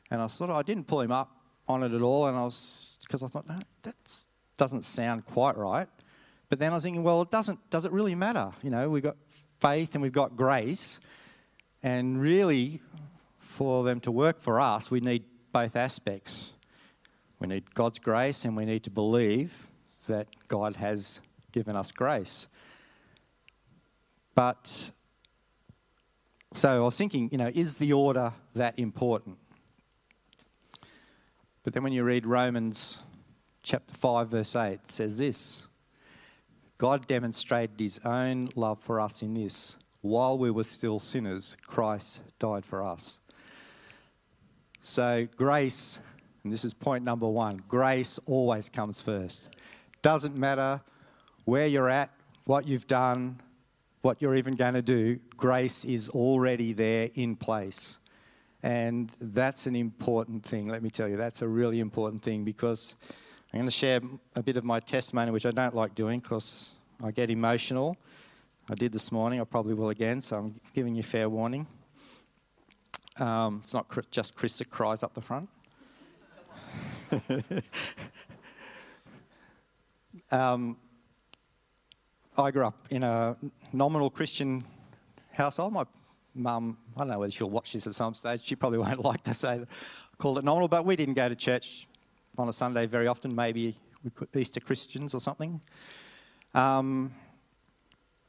and 0.09 0.21
I 0.21 0.25
of 0.25 0.49
I 0.51 0.61
didn't 0.61 0.87
pull 0.87 1.01
him 1.01 1.11
up 1.11 1.34
on 1.67 1.83
it 1.83 1.93
at 1.93 2.01
all, 2.01 2.27
and 2.27 2.37
I 2.37 2.43
was 2.43 2.97
because 3.03 3.23
I 3.23 3.27
thought, 3.27 3.47
no, 3.47 3.59
that 3.83 4.23
doesn't 4.57 4.83
sound 4.83 5.25
quite 5.25 5.57
right. 5.57 5.87
But 6.49 6.59
then 6.59 6.71
I 6.71 6.75
was 6.75 6.83
thinking, 6.83 7.03
well, 7.03 7.21
it 7.21 7.31
doesn't, 7.31 7.69
does 7.69 7.85
it 7.85 7.91
really 7.91 8.15
matter? 8.15 8.51
You 8.61 8.69
know, 8.69 8.89
we've 8.89 9.03
got 9.03 9.17
faith 9.59 9.95
and 9.95 10.01
we've 10.01 10.11
got 10.11 10.35
grace. 10.35 10.99
And 11.83 12.21
really, 12.21 12.81
for 13.37 13.83
them 13.83 13.99
to 14.01 14.11
work 14.11 14.41
for 14.41 14.59
us, 14.59 14.89
we 14.89 14.99
need 14.99 15.23
both 15.51 15.75
aspects. 15.75 16.53
We 17.39 17.47
need 17.47 17.73
God's 17.73 17.99
grace 17.99 18.45
and 18.45 18.55
we 18.55 18.65
need 18.65 18.83
to 18.83 18.89
believe 18.89 19.69
that 20.07 20.27
God 20.47 20.75
has 20.77 21.21
given 21.51 21.75
us 21.75 21.91
grace. 21.91 22.47
But, 24.35 24.91
so 26.53 26.69
I 26.69 26.79
was 26.79 26.97
thinking, 26.97 27.29
you 27.31 27.37
know, 27.37 27.49
is 27.53 27.77
the 27.77 27.93
order 27.93 28.33
that 28.53 28.77
important? 28.77 29.37
But 31.65 31.73
then 31.73 31.81
when 31.81 31.93
you 31.93 32.03
read 32.03 32.27
Romans 32.27 33.01
chapter 33.63 33.95
5, 33.95 34.29
verse 34.29 34.55
8, 34.55 34.73
it 34.73 34.91
says 34.91 35.17
this 35.17 35.67
God 36.77 37.07
demonstrated 37.07 37.79
his 37.79 37.99
own 38.05 38.49
love 38.55 38.79
for 38.79 39.01
us 39.01 39.23
in 39.23 39.33
this 39.33 39.77
while 40.01 40.37
we 40.37 40.51
were 40.51 40.63
still 40.63 40.99
sinners, 40.99 41.57
Christ 41.65 42.21
died 42.37 42.63
for 42.63 42.83
us. 42.83 43.19
So, 44.79 45.27
grace, 45.35 45.99
and 46.43 46.53
this 46.53 46.63
is 46.63 46.75
point 46.75 47.03
number 47.03 47.27
one 47.27 47.63
grace 47.67 48.19
always 48.27 48.69
comes 48.69 49.01
first. 49.01 49.49
Doesn't 50.03 50.35
matter 50.35 50.79
where 51.45 51.65
you're 51.65 51.89
at, 51.89 52.11
what 52.43 52.67
you've 52.67 52.85
done, 52.85 53.41
what 54.03 54.21
you're 54.21 54.35
even 54.35 54.53
going 54.55 54.75
to 54.75 54.83
do, 54.83 55.19
grace 55.35 55.83
is 55.83 56.09
already 56.09 56.73
there 56.73 57.09
in 57.15 57.35
place. 57.35 57.99
And 58.65 59.11
that's 59.21 59.67
an 59.67 59.75
important 59.75 60.43
thing, 60.43 60.65
let 60.65 60.81
me 60.81 60.89
tell 60.89 61.07
you. 61.07 61.17
That's 61.17 61.43
a 61.43 61.47
really 61.47 61.79
important 61.79 62.23
thing 62.23 62.43
because 62.43 62.95
I'm 63.53 63.59
going 63.59 63.67
to 63.67 63.71
share 63.71 64.01
a 64.35 64.41
bit 64.41 64.57
of 64.57 64.63
my 64.63 64.79
testimony, 64.79 65.29
which 65.29 65.45
I 65.45 65.51
don't 65.51 65.75
like 65.75 65.93
doing 65.93 66.19
because 66.19 66.73
I 67.03 67.11
get 67.11 67.29
emotional. 67.29 67.95
I 68.67 68.73
did 68.73 68.91
this 68.91 69.11
morning, 69.11 69.39
I 69.39 69.43
probably 69.43 69.75
will 69.75 69.89
again, 69.89 70.19
so 70.19 70.37
I'm 70.37 70.59
giving 70.73 70.95
you 70.95 71.03
fair 71.03 71.29
warning. 71.29 71.67
Um, 73.17 73.61
it's 73.63 73.75
not 73.75 73.85
just 74.09 74.33
Chris 74.35 74.57
that 74.57 74.71
cries 74.71 75.03
up 75.03 75.13
the 75.13 75.21
front. 75.21 75.47
um, 80.31 80.75
I 82.35 82.49
grew 82.49 82.65
up 82.65 82.87
in 82.89 83.03
a 83.03 83.37
nominal 83.71 84.09
Christian 84.09 84.63
household. 85.33 85.73
My 85.73 85.85
mum, 86.33 86.79
I 86.95 86.99
don't 86.99 87.09
know 87.09 87.19
whether 87.19 87.31
she'll 87.31 87.49
watch 87.49 87.73
this 87.73 87.87
at 87.87 87.95
some 87.95 88.13
stage. 88.13 88.43
She 88.43 88.55
probably 88.55 88.79
won't 88.85 89.03
like 89.03 89.23
to 89.23 89.33
say 89.33 89.65
call 90.17 90.37
it 90.37 90.45
nominal, 90.45 90.67
but 90.67 90.85
we 90.85 90.95
didn't 90.95 91.15
go 91.15 91.27
to 91.27 91.35
church 91.35 91.87
on 92.37 92.49
a 92.49 92.53
Sunday 92.53 92.85
very 92.85 93.07
often. 93.07 93.35
Maybe 93.35 93.75
we 94.03 94.11
could 94.11 94.29
Easter 94.35 94.59
Christians 94.59 95.13
or 95.13 95.19
something. 95.19 95.61
Um, 96.53 97.13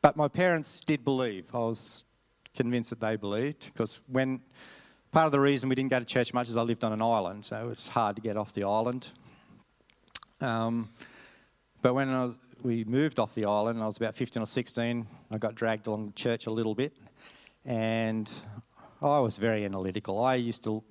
but 0.02 0.16
my 0.16 0.28
parents 0.28 0.80
did 0.80 1.04
believe. 1.04 1.54
I 1.54 1.58
was 1.58 2.04
convinced 2.54 2.90
that 2.90 3.00
they 3.00 3.16
believed 3.16 3.72
because 3.72 4.00
when 4.08 4.40
part 5.12 5.26
of 5.26 5.32
the 5.32 5.40
reason 5.40 5.68
we 5.68 5.74
didn't 5.74 5.90
go 5.90 5.98
to 5.98 6.04
church 6.04 6.34
much 6.34 6.48
is 6.48 6.56
I 6.56 6.62
lived 6.62 6.84
on 6.84 6.92
an 6.92 7.02
island, 7.02 7.44
so 7.44 7.68
it's 7.70 7.88
hard 7.88 8.16
to 8.16 8.22
get 8.22 8.36
off 8.36 8.52
the 8.52 8.64
island. 8.64 9.08
Um, 10.40 10.90
but 11.82 11.94
when 11.94 12.10
was 12.10 12.36
we 12.62 12.84
moved 12.84 13.20
off 13.20 13.34
the 13.34 13.44
island, 13.44 13.80
I 13.82 13.86
was 13.86 13.96
about 13.96 14.14
15 14.14 14.42
or 14.42 14.46
16. 14.46 15.06
I 15.30 15.38
got 15.38 15.54
dragged 15.54 15.86
along 15.86 16.14
church 16.16 16.46
a 16.46 16.50
little 16.50 16.74
bit, 16.74 16.92
and 17.64 18.30
I 19.02 19.18
was 19.20 19.38
very 19.38 19.64
analytical. 19.64 20.22
I 20.22 20.36
used 20.36 20.64
to 20.64 20.82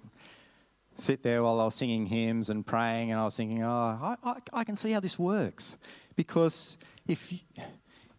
sit 0.96 1.24
there 1.24 1.44
while 1.44 1.60
I 1.60 1.66
was 1.66 1.76
singing 1.76 2.06
hymns 2.06 2.50
and 2.50 2.66
praying, 2.66 3.12
and 3.12 3.20
I 3.20 3.26
was 3.26 3.36
thinking, 3.36 3.64
oh, 3.64 3.70
I, 3.70 4.16
I, 4.24 4.38
I 4.54 4.64
can 4.64 4.76
see 4.76 4.92
how 4.92 5.00
this 5.00 5.20
works. 5.20 5.78
Because 6.16 6.78
if, 7.08 7.34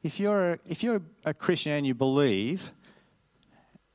if, 0.03 0.21
you're 0.21 0.53
a, 0.53 0.59
if 0.67 0.83
you're 0.83 1.03
a 1.25 1.33
Christian 1.33 1.73
and 1.73 1.87
you 1.87 1.95
believe 1.95 2.73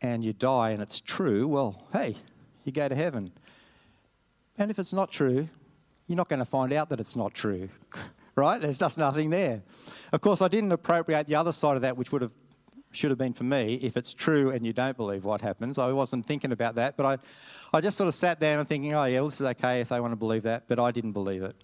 and 0.01 0.23
you 0.23 0.33
die 0.33 0.71
and 0.71 0.81
it's 0.81 0.99
true, 0.99 1.47
well, 1.47 1.87
hey, 1.93 2.15
you 2.63 2.71
go 2.71 2.87
to 2.87 2.95
heaven. 2.95 3.31
And 4.57 4.71
if 4.71 4.79
it's 4.79 4.93
not 4.93 5.11
true, 5.11 5.47
you're 6.07 6.17
not 6.17 6.29
going 6.29 6.39
to 6.39 6.45
find 6.45 6.73
out 6.73 6.89
that 6.89 6.99
it's 6.99 7.15
not 7.15 7.33
true 7.33 7.69
right? 8.35 8.61
There's 8.61 8.77
just 8.77 8.97
nothing 8.97 9.29
there. 9.29 9.61
Of 10.11 10.21
course, 10.21 10.41
I 10.41 10.47
didn't 10.47 10.71
appropriate 10.71 11.27
the 11.27 11.35
other 11.35 11.51
side 11.51 11.75
of 11.75 11.81
that, 11.83 11.97
which 11.97 12.11
would 12.11 12.21
have 12.21 12.33
should 12.91 13.11
have 13.11 13.17
been 13.17 13.33
for 13.33 13.43
me 13.43 13.75
if 13.75 13.97
it's 13.97 14.13
true 14.13 14.51
and 14.51 14.65
you 14.65 14.73
don't 14.73 14.97
believe 14.97 15.25
what 15.25 15.41
happens. 15.41 15.77
I 15.77 15.91
wasn't 15.91 16.25
thinking 16.25 16.51
about 16.51 16.75
that, 16.75 16.97
but 16.97 17.05
I, 17.05 17.17
I 17.77 17.81
just 17.81 17.97
sort 17.97 18.07
of 18.07 18.13
sat 18.13 18.39
there 18.39 18.59
and 18.59 18.67
thinking, 18.67 18.93
oh, 18.93 19.05
yeah, 19.05 19.19
well, 19.19 19.29
this 19.29 19.41
is 19.41 19.47
okay 19.47 19.81
if 19.81 19.89
they 19.89 19.99
want 19.99 20.11
to 20.11 20.17
believe 20.17 20.43
that, 20.43 20.67
but 20.67 20.79
I 20.79 20.91
didn't 20.91 21.13
believe 21.13 21.43
it. 21.43 21.55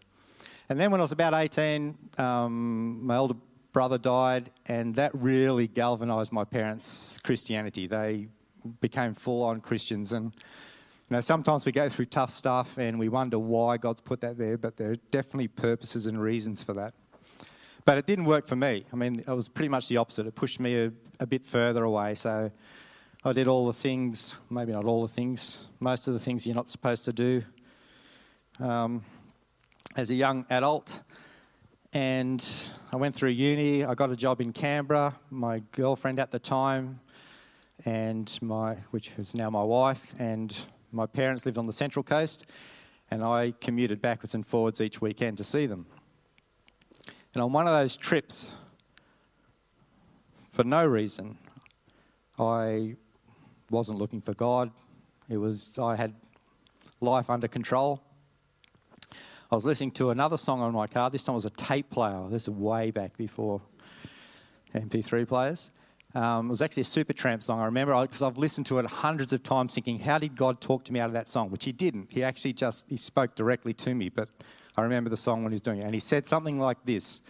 And 0.70 0.80
then 0.80 0.92
when 0.92 1.00
I 1.00 1.04
was 1.04 1.12
about 1.12 1.34
18, 1.34 1.98
um, 2.18 3.06
my 3.06 3.18
older 3.18 3.36
brother 3.72 3.98
died, 3.98 4.50
and 4.66 4.96
that 4.96 5.12
really 5.14 5.68
galvanized 5.68 6.32
my 6.32 6.44
parents' 6.44 7.20
Christianity. 7.24 7.88
They 7.88 8.28
became 8.82 9.14
full 9.14 9.44
on 9.44 9.62
Christians, 9.62 10.14
and 10.14 10.34
you 11.10 11.16
know, 11.16 11.22
sometimes 11.22 11.66
we 11.66 11.72
go 11.72 11.88
through 11.88 12.06
tough 12.06 12.32
stuff 12.32 12.78
and 12.78 13.00
we 13.00 13.08
wonder 13.08 13.40
why 13.40 13.78
God's 13.78 14.02
put 14.02 14.20
that 14.22 14.38
there, 14.38 14.58
but 14.58 14.76
there 14.76 14.92
are 14.92 14.98
definitely 15.10 15.48
purposes 15.48 16.06
and 16.06 16.20
reasons 16.20 16.64
for 16.64 16.74
that. 16.74 16.94
But 17.88 17.98
it 17.98 18.06
didn't 18.06 18.26
work 18.26 18.48
for 18.48 18.58
me. 18.58 18.84
I 18.92 18.98
mean, 18.98 19.22
it 19.22 19.30
was 19.30 19.48
pretty 19.48 19.70
much 19.70 19.88
the 19.88 19.96
opposite. 19.96 20.28
It 20.28 20.36
pushed 20.36 20.60
me 20.60 20.78
a, 20.78 20.92
a 21.22 21.26
bit 21.26 21.46
further 21.46 21.86
away. 21.86 22.16
So 22.16 22.52
I 23.24 23.32
did 23.32 23.48
all 23.48 23.66
the 23.66 23.72
things, 23.72 24.38
maybe 24.50 24.74
not 24.74 24.84
all 24.84 25.04
the 25.04 25.08
things, 25.08 25.70
most 25.80 26.06
of 26.10 26.14
the 26.14 26.20
things 26.20 26.46
you're 26.46 26.54
not 26.54 26.68
supposed 26.68 27.06
to 27.06 27.14
do 27.14 27.44
um, 28.60 29.06
as 29.96 30.10
a 30.10 30.16
young 30.16 30.46
adult. 30.50 31.02
And 31.94 32.46
I 32.92 32.98
went 32.98 33.16
through 33.16 33.30
uni. 33.30 33.86
I 33.86 33.94
got 33.96 34.12
a 34.12 34.18
job 34.18 34.42
in 34.42 34.52
Canberra. 34.52 35.16
My 35.32 35.64
girlfriend 35.72 36.20
at 36.20 36.32
the 36.32 36.40
time, 36.40 37.00
and 37.86 38.38
my, 38.42 38.76
which 38.92 39.12
is 39.18 39.34
now 39.34 39.50
my 39.50 39.64
wife, 39.64 40.14
and 40.20 40.54
my 40.92 41.06
parents 41.06 41.46
lived 41.46 41.58
on 41.58 41.68
the 41.68 41.74
Central 41.74 42.04
Coast, 42.04 42.48
and 43.10 43.24
I 43.24 43.54
commuted 43.62 44.02
backwards 44.02 44.36
and 44.36 44.46
forwards 44.46 44.82
each 44.82 45.00
weekend 45.00 45.38
to 45.38 45.46
see 45.46 45.68
them. 45.68 45.86
And 47.34 47.44
on 47.44 47.52
one 47.52 47.68
of 47.68 47.74
those 47.74 47.98
trips, 47.98 48.56
for 50.52 50.64
no 50.64 50.86
reason, 50.86 51.38
I 52.40 52.96
wasn't 53.70 54.00
looking 54.00 54.22
for 54.22 54.34
God. 54.34 54.72
It 55.30 55.38
was 55.38 55.78
I 55.78 55.96
had 55.96 56.16
life 57.02 57.30
under 57.30 57.48
control. 57.48 58.02
I 59.52 59.56
was 59.56 59.66
listening 59.66 59.92
to 59.92 60.10
another 60.10 60.36
song 60.36 60.62
on 60.62 60.74
my 60.74 60.88
car. 60.88 61.10
This 61.10 61.24
time 61.24 61.36
was 61.36 61.46
a 61.46 61.50
tape 61.52 61.90
player. 61.90 62.28
This 62.30 62.44
is 62.44 62.50
way 62.50 62.92
back 62.92 63.16
before 63.18 63.62
MP3 64.74 65.28
players. 65.28 65.72
Um, 66.16 66.48
it 66.48 66.50
was 66.50 66.62
actually 66.62 66.82
a 66.82 66.86
Supertramp 66.86 67.44
song. 67.44 67.60
I 67.60 67.66
remember 67.66 68.00
because 68.02 68.22
I've 68.22 68.38
listened 68.38 68.66
to 68.68 68.80
it 68.80 68.86
hundreds 68.86 69.34
of 69.34 69.44
times, 69.44 69.74
thinking, 69.74 70.00
"How 70.00 70.18
did 70.18 70.36
God 70.36 70.60
talk 70.60 70.84
to 70.86 70.94
me 70.94 71.00
out 71.00 71.08
of 71.08 71.14
that 71.14 71.28
song?" 71.28 71.50
Which 71.50 71.66
He 71.66 71.72
didn't. 71.72 72.12
He 72.12 72.24
actually 72.24 72.54
just 72.54 72.88
He 72.90 72.98
spoke 72.98 73.36
directly 73.36 73.74
to 73.74 73.94
me. 73.94 74.10
But 74.10 74.30
I 74.78 74.84
remember 74.84 75.10
the 75.10 75.18
song 75.18 75.44
when 75.44 75.52
He 75.52 75.56
was 75.56 75.62
doing 75.62 75.80
it, 75.80 75.86
and 75.86 75.94
He 75.94 76.00
said 76.00 76.28
something 76.28 76.60
like 76.60 76.86
this. 76.86 77.22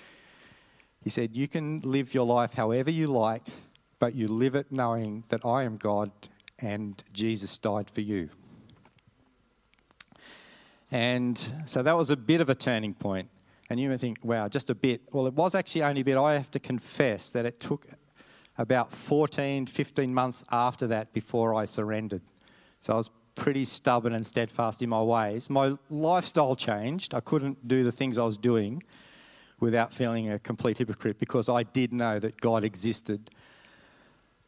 He 1.01 1.09
said, 1.09 1.35
"You 1.35 1.47
can 1.47 1.79
live 1.81 2.13
your 2.13 2.25
life 2.25 2.53
however 2.53 2.91
you 2.91 3.07
like, 3.07 3.47
but 3.99 4.13
you 4.13 4.27
live 4.27 4.55
it 4.55 4.71
knowing 4.71 5.23
that 5.29 5.45
I 5.45 5.63
am 5.63 5.77
God 5.77 6.11
and 6.59 7.01
Jesus 7.13 7.57
died 7.57 7.89
for 7.89 8.01
you." 8.01 8.29
And 10.91 11.37
so 11.65 11.83
that 11.83 11.97
was 11.97 12.09
a 12.09 12.17
bit 12.17 12.41
of 12.41 12.49
a 12.49 12.55
turning 12.55 12.93
point. 12.93 13.29
And 13.69 13.79
you 13.79 13.89
may 13.89 13.97
think, 13.97 14.23
wow, 14.23 14.47
just 14.47 14.69
a 14.69 14.75
bit. 14.75 15.01
Well, 15.11 15.27
it 15.27 15.33
was 15.33 15.53
actually 15.53 15.83
only 15.83 16.01
a 16.01 16.03
bit. 16.05 16.15
I 16.17 16.35
have 16.35 16.51
to 16.51 16.59
confess 16.59 17.29
that 17.31 17.45
it 17.45 17.59
took 17.59 17.87
about 18.57 18.93
14, 18.93 19.65
15 19.65 20.13
months 20.13 20.45
after 20.49 20.87
that 20.87 21.11
before 21.13 21.53
I 21.53 21.65
surrendered. 21.65 22.21
So 22.79 22.93
I 22.93 22.97
was 22.97 23.09
pretty 23.37 23.63
stubborn 23.63 24.13
and 24.13 24.25
steadfast 24.25 24.81
in 24.81 24.89
my 24.89 25.01
ways. 25.01 25.49
My 25.49 25.77
lifestyle 25.89 26.55
changed. 26.55 27.13
I 27.13 27.21
couldn't 27.21 27.67
do 27.67 27.83
the 27.83 27.91
things 27.91 28.17
I 28.17 28.23
was 28.23 28.37
doing 28.37 28.83
without 29.59 29.93
feeling 29.93 30.29
a 30.31 30.39
complete 30.39 30.77
hypocrite 30.77 31.19
because 31.19 31.47
I 31.47 31.63
did 31.63 31.93
know 31.93 32.19
that 32.19 32.41
God 32.41 32.63
existed. 32.63 33.29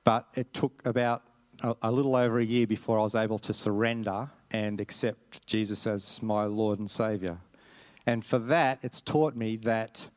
But 0.04 0.28
it 0.36 0.54
took 0.54 0.82
about 0.86 1.22
a, 1.62 1.76
a 1.84 1.92
little 1.92 2.16
over 2.16 2.40
a 2.40 2.46
year 2.46 2.68
before 2.68 3.00
I 3.00 3.04
was 3.04 3.16
able 3.16 3.40
to 3.40 3.54
surrender 3.54 4.30
and 4.52 4.82
accept 4.82 5.46
Jesus 5.46 5.86
as 5.86 6.22
my 6.22 6.46
Lord 6.46 6.80
and 6.80 6.90
Saviour. 6.90 7.40
And 8.06 8.26
for 8.26 8.40
that, 8.40 8.80
it's 8.82 9.02
taught 9.02 9.36
me 9.36 9.56
that 9.58 10.10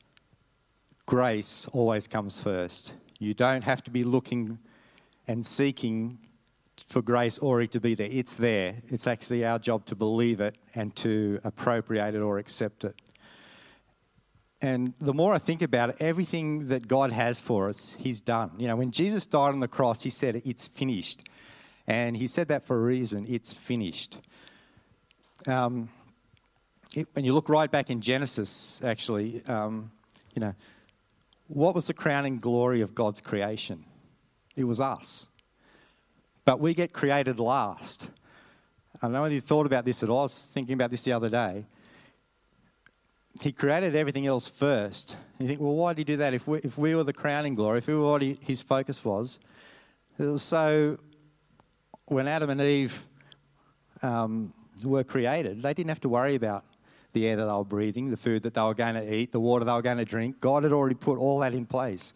grace 1.07 1.69
always 1.73 2.07
comes 2.07 2.41
first. 2.41 2.95
You 3.19 3.35
don't 3.35 3.64
have 3.64 3.83
to 3.85 3.91
be 3.91 4.02
looking 4.02 4.59
and 5.29 5.45
seeking 5.45 6.19
for 6.86 7.02
grace 7.02 7.38
already 7.38 7.68
to 7.68 7.80
be 7.80 7.94
there. 7.94 8.08
It's 8.10 8.34
there. 8.34 8.76
It's 8.88 9.06
actually 9.06 9.44
our 9.44 9.58
job 9.58 9.86
to 9.86 9.94
believe 9.94 10.40
it 10.40 10.56
and 10.74 10.94
to 10.96 11.40
appropriate 11.44 12.14
it 12.14 12.20
or 12.20 12.38
accept 12.38 12.84
it. 12.84 13.00
And 14.60 14.94
the 15.00 15.12
more 15.12 15.34
I 15.34 15.38
think 15.38 15.60
about 15.60 15.90
it, 15.90 15.96
everything 15.98 16.68
that 16.68 16.86
God 16.86 17.10
has 17.10 17.40
for 17.40 17.68
us, 17.68 17.96
He's 17.98 18.20
done. 18.20 18.52
You 18.58 18.68
know, 18.68 18.76
when 18.76 18.92
Jesus 18.92 19.26
died 19.26 19.48
on 19.48 19.60
the 19.60 19.68
cross, 19.68 20.02
He 20.02 20.10
said, 20.10 20.40
It's 20.44 20.68
finished. 20.68 21.22
And 21.86 22.16
He 22.16 22.28
said 22.28 22.48
that 22.48 22.64
for 22.64 22.76
a 22.76 22.82
reason 22.82 23.26
it's 23.28 23.52
finished. 23.52 24.18
Um, 25.48 25.88
it, 26.94 27.08
when 27.14 27.24
you 27.24 27.34
look 27.34 27.48
right 27.48 27.70
back 27.70 27.90
in 27.90 28.00
Genesis, 28.00 28.80
actually, 28.84 29.42
um, 29.46 29.90
you 30.34 30.40
know, 30.40 30.54
what 31.48 31.74
was 31.74 31.88
the 31.88 31.94
crowning 31.94 32.38
glory 32.38 32.82
of 32.82 32.94
God's 32.94 33.20
creation? 33.20 33.84
It 34.54 34.64
was 34.64 34.80
us. 34.80 35.28
But 36.44 36.61
we 36.61 36.75
get 36.75 36.92
created 36.92 37.38
last. 37.38 38.11
I 38.96 39.06
don't 39.06 39.12
know 39.12 39.25
if 39.25 39.32
you 39.32 39.40
thought 39.40 39.66
about 39.66 39.84
this 39.84 40.02
at 40.02 40.08
all. 40.08 40.20
I 40.20 40.22
was 40.22 40.50
thinking 40.52 40.75
about 40.75 40.90
this 40.90 41.04
the 41.04 41.12
other 41.12 41.28
day. 41.28 41.64
He 43.40 43.52
created 43.52 43.96
everything 43.96 44.26
else 44.26 44.49
first. 44.49 45.16
You 45.38 45.46
think, 45.46 45.61
well, 45.61 45.75
why 45.75 45.92
did 45.92 45.99
he 45.99 46.04
do 46.04 46.16
that? 46.18 46.34
If 46.34 46.46
we, 46.46 46.58
if 46.58 46.76
we 46.76 46.94
were 46.94 47.04
the 47.04 47.12
crowning 47.12 47.54
glory, 47.54 47.78
if 47.78 47.87
we 47.87 47.94
were 47.94 48.12
what 48.12 48.22
he, 48.22 48.38
his 48.42 48.62
focus 48.62 49.04
was, 49.04 49.38
it 50.18 50.25
was 50.25 50.42
so 50.42 50.99
when 52.06 52.28
Adam 52.28 52.50
and 52.50 52.61
Eve 52.61 53.06
um, 54.02 54.52
were 54.84 55.04
created, 55.04 55.62
they 55.62 55.75
didn't 55.75 55.88
have 55.88 56.00
to 56.00 56.08
worry 56.08 56.34
about 56.34 56.64
the 57.12 57.26
air 57.26 57.37
that 57.37 57.44
they 57.44 57.52
were 57.52 57.64
breathing, 57.64 58.11
the 58.11 58.16
food 58.16 58.42
that 58.42 58.54
they 58.54 58.62
were 58.62 58.75
going 58.75 58.94
to 58.94 59.14
eat, 59.14 59.32
the 59.32 59.40
water 59.40 59.64
they 59.64 59.72
were 59.72 59.82
going 59.82 59.99
to 59.99 60.04
drink. 60.04 60.40
God 60.40 60.62
had 60.62 60.72
already 60.72 60.94
put 60.94 61.18
all 61.18 61.38
that 61.40 61.54
in 61.54 61.66
place. 61.66 62.14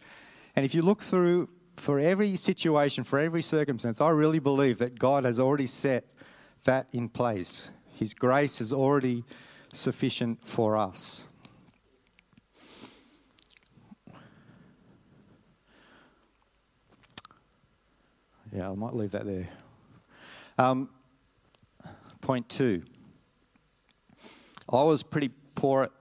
And 0.55 0.65
if 0.65 0.73
you 0.73 0.81
look 0.81 1.01
through 1.01 1.49
for 1.77 1.99
every 1.99 2.35
situation, 2.35 3.03
for 3.03 3.19
every 3.19 3.41
circumstance, 3.41 4.01
I 4.01 4.09
really 4.09 4.39
believe 4.39 4.79
that 4.79 4.99
God 4.99 5.23
has 5.23 5.39
already 5.39 5.67
set 5.67 6.05
that 6.65 6.87
in 6.91 7.07
place. 7.07 7.71
His 7.93 8.13
grace 8.13 8.59
is 8.59 8.73
already 8.73 9.23
sufficient 9.73 10.45
for 10.45 10.75
us. 10.75 11.25
Yeah, 18.51 18.71
I 18.71 18.75
might 18.75 18.95
leave 18.95 19.11
that 19.11 19.25
there. 19.25 19.49
Um, 20.57 20.89
point 22.21 22.49
two. 22.49 22.83
I 24.71 24.83
was 24.83 25.03
pretty 25.03 25.29
poor 25.53 25.83
at 25.83 25.91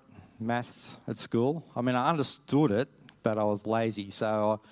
maths 0.41 0.97
at 1.07 1.19
school. 1.19 1.65
I 1.77 1.83
mean, 1.83 1.95
I 1.95 2.09
understood 2.09 2.73
it, 2.73 2.89
but 3.23 3.39
I 3.39 3.45
was 3.45 3.67
lazy, 3.67 4.11
so 4.11 4.61
I, 4.65 4.69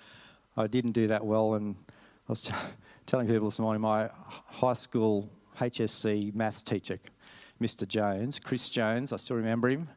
I 0.56 0.66
didn't 0.66 0.92
do 0.92 1.08
that 1.08 1.24
well. 1.24 1.54
And 1.54 1.76
I 1.90 2.32
was 2.32 2.42
t- 2.42 2.52
telling 3.06 3.26
people 3.26 3.48
this 3.48 3.58
morning, 3.58 3.82
my 3.82 4.08
high 4.26 4.74
school 4.74 5.28
HSC 5.58 6.34
maths 6.34 6.62
teacher, 6.62 6.98
Mr. 7.60 7.86
Jones, 7.86 8.38
Chris 8.38 8.70
Jones, 8.70 9.12
I 9.12 9.16
still 9.16 9.36
remember 9.36 9.68
him. 9.68 9.88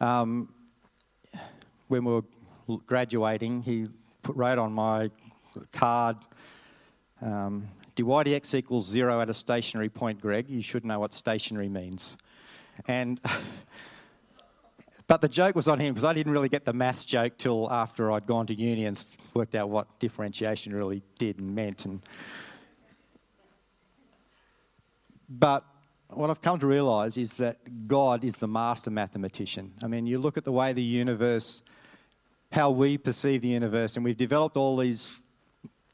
Um, 0.00 0.52
when 1.88 2.04
we 2.04 2.12
were 2.66 2.78
graduating, 2.86 3.62
he 3.62 3.86
put, 4.22 4.36
wrote 4.36 4.58
on 4.58 4.72
my 4.72 5.10
card, 5.72 6.16
um, 7.22 7.68
dy 7.94 8.02
dx 8.02 8.54
equals 8.54 8.86
zero 8.86 9.20
at 9.20 9.30
a 9.30 9.34
stationary 9.34 9.88
point, 9.88 10.20
Greg. 10.20 10.50
You 10.50 10.60
should 10.62 10.84
know 10.84 11.00
what 11.00 11.14
stationary 11.14 11.68
means. 11.68 12.18
And 12.86 13.20
but 15.08 15.20
the 15.20 15.28
joke 15.28 15.54
was 15.54 15.68
on 15.68 15.78
him 15.78 15.94
because 15.94 16.04
I 16.04 16.12
didn't 16.12 16.32
really 16.32 16.48
get 16.48 16.64
the 16.64 16.72
maths 16.72 17.04
joke 17.04 17.38
till 17.38 17.70
after 17.70 18.10
I'd 18.10 18.26
gone 18.26 18.46
to 18.46 18.54
uni 18.54 18.86
and 18.86 19.04
worked 19.34 19.54
out 19.54 19.68
what 19.68 20.00
differentiation 20.00 20.74
really 20.74 21.02
did 21.18 21.38
and 21.38 21.54
meant. 21.54 21.84
And 21.84 22.02
but 25.28 25.64
what 26.08 26.30
I've 26.30 26.40
come 26.40 26.58
to 26.60 26.66
realise 26.66 27.16
is 27.16 27.36
that 27.36 27.88
God 27.88 28.24
is 28.24 28.36
the 28.38 28.48
master 28.48 28.90
mathematician. 28.90 29.72
I 29.82 29.86
mean, 29.86 30.06
you 30.06 30.18
look 30.18 30.36
at 30.36 30.44
the 30.44 30.52
way 30.52 30.72
the 30.72 30.82
universe, 30.82 31.62
how 32.52 32.70
we 32.70 32.98
perceive 32.98 33.42
the 33.42 33.48
universe, 33.48 33.96
and 33.96 34.04
we've 34.04 34.16
developed 34.16 34.56
all 34.56 34.76
these 34.76 35.20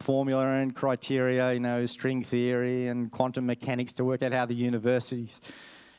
formula 0.01 0.47
and 0.55 0.75
criteria, 0.75 1.53
you 1.55 1.61
know, 1.61 1.87
string 1.87 2.23
theory 2.25 2.89
and 2.89 3.11
quantum 3.11 3.47
mechanics 3.47 3.93
to 3.95 4.05
work 4.05 4.23
out 4.23 4.33
how 4.33 4.45
the 4.45 4.55
universities, 4.55 5.41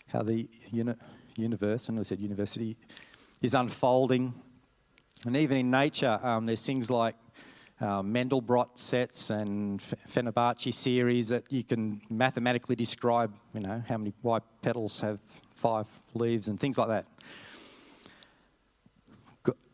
how 0.07 0.21
the 0.21 0.47
uni- 0.71 0.95
universe, 1.37 1.89
and 1.89 1.99
I 1.99 2.03
said 2.03 2.19
university, 2.19 2.77
is 3.41 3.53
unfolding. 3.53 4.33
And 5.25 5.35
even 5.37 5.57
in 5.57 5.71
nature, 5.71 6.19
um, 6.21 6.45
there's 6.45 6.65
things 6.65 6.89
like 6.89 7.15
uh, 7.79 8.01
Mandelbrot 8.01 8.77
sets 8.77 9.29
and 9.29 9.79
Fibonacci 9.79 10.73
series 10.73 11.29
that 11.29 11.51
you 11.51 11.63
can 11.63 12.01
mathematically 12.09 12.75
describe, 12.75 13.33
you 13.53 13.61
know, 13.61 13.83
how 13.87 13.97
many 13.97 14.13
white 14.21 14.43
petals 14.61 15.01
have 15.01 15.19
five 15.55 15.87
leaves 16.13 16.47
and 16.47 16.59
things 16.59 16.77
like 16.77 16.87
that. 16.87 17.05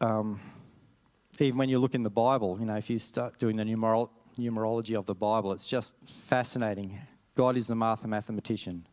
Um, 0.01 0.39
even 1.39 1.57
when 1.57 1.69
you 1.69 1.79
look 1.79 1.95
in 1.95 2.03
the 2.03 2.09
Bible, 2.09 2.57
you 2.59 2.65
know, 2.65 2.75
if 2.75 2.89
you 2.89 2.99
start 2.99 3.37
doing 3.37 3.55
the 3.55 3.63
numerology 3.63 4.09
numerology 4.39 4.97
of 4.97 5.05
the 5.05 5.13
Bible. 5.13 5.51
It's 5.51 5.65
just 5.65 5.95
fascinating. 6.07 6.99
God 7.35 7.57
is 7.57 7.67
the 7.67 7.75
mathematician 7.75 8.85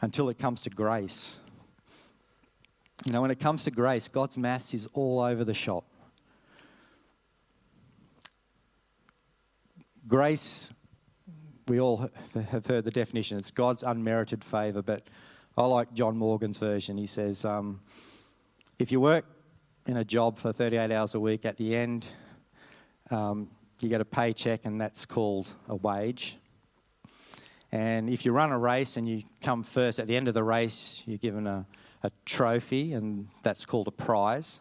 until 0.00 0.28
it 0.28 0.38
comes 0.38 0.62
to 0.62 0.70
grace. 0.70 1.40
You 3.04 3.12
know, 3.12 3.22
when 3.22 3.30
it 3.30 3.40
comes 3.40 3.64
to 3.64 3.70
grace, 3.70 4.08
God's 4.08 4.36
mass 4.36 4.74
is 4.74 4.88
all 4.92 5.20
over 5.20 5.44
the 5.44 5.54
shop. 5.54 5.84
Grace, 10.08 10.70
we 11.68 11.80
all 11.80 12.08
have 12.50 12.66
heard 12.66 12.84
the 12.84 12.90
definition. 12.90 13.38
It's 13.38 13.50
God's 13.50 13.82
unmerited 13.82 14.44
favour, 14.44 14.82
but 14.82 15.08
I 15.56 15.66
like 15.66 15.92
John 15.94 16.16
Morgan's 16.16 16.58
version. 16.58 16.96
He 16.96 17.06
says, 17.06 17.44
um, 17.44 17.80
if 18.78 18.92
you 18.92 19.00
work 19.00 19.24
in 19.86 19.96
a 19.96 20.04
job 20.04 20.38
for 20.38 20.52
38 20.52 20.90
hours 20.90 21.14
a 21.14 21.20
week, 21.20 21.44
at 21.44 21.56
the 21.56 21.74
end, 21.74 22.06
um, 23.10 23.50
you 23.80 23.88
get 23.88 24.00
a 24.00 24.04
paycheck, 24.04 24.64
and 24.64 24.80
that's 24.80 25.06
called 25.06 25.54
a 25.68 25.76
wage. 25.76 26.36
And 27.72 28.08
if 28.08 28.24
you 28.24 28.32
run 28.32 28.52
a 28.52 28.58
race 28.58 28.96
and 28.96 29.08
you 29.08 29.24
come 29.40 29.62
first, 29.62 29.98
at 29.98 30.06
the 30.06 30.16
end 30.16 30.28
of 30.28 30.34
the 30.34 30.44
race, 30.44 31.02
you're 31.06 31.18
given 31.18 31.46
a, 31.46 31.66
a 32.02 32.10
trophy, 32.24 32.92
and 32.92 33.28
that's 33.42 33.66
called 33.66 33.88
a 33.88 33.92
prize. 33.92 34.60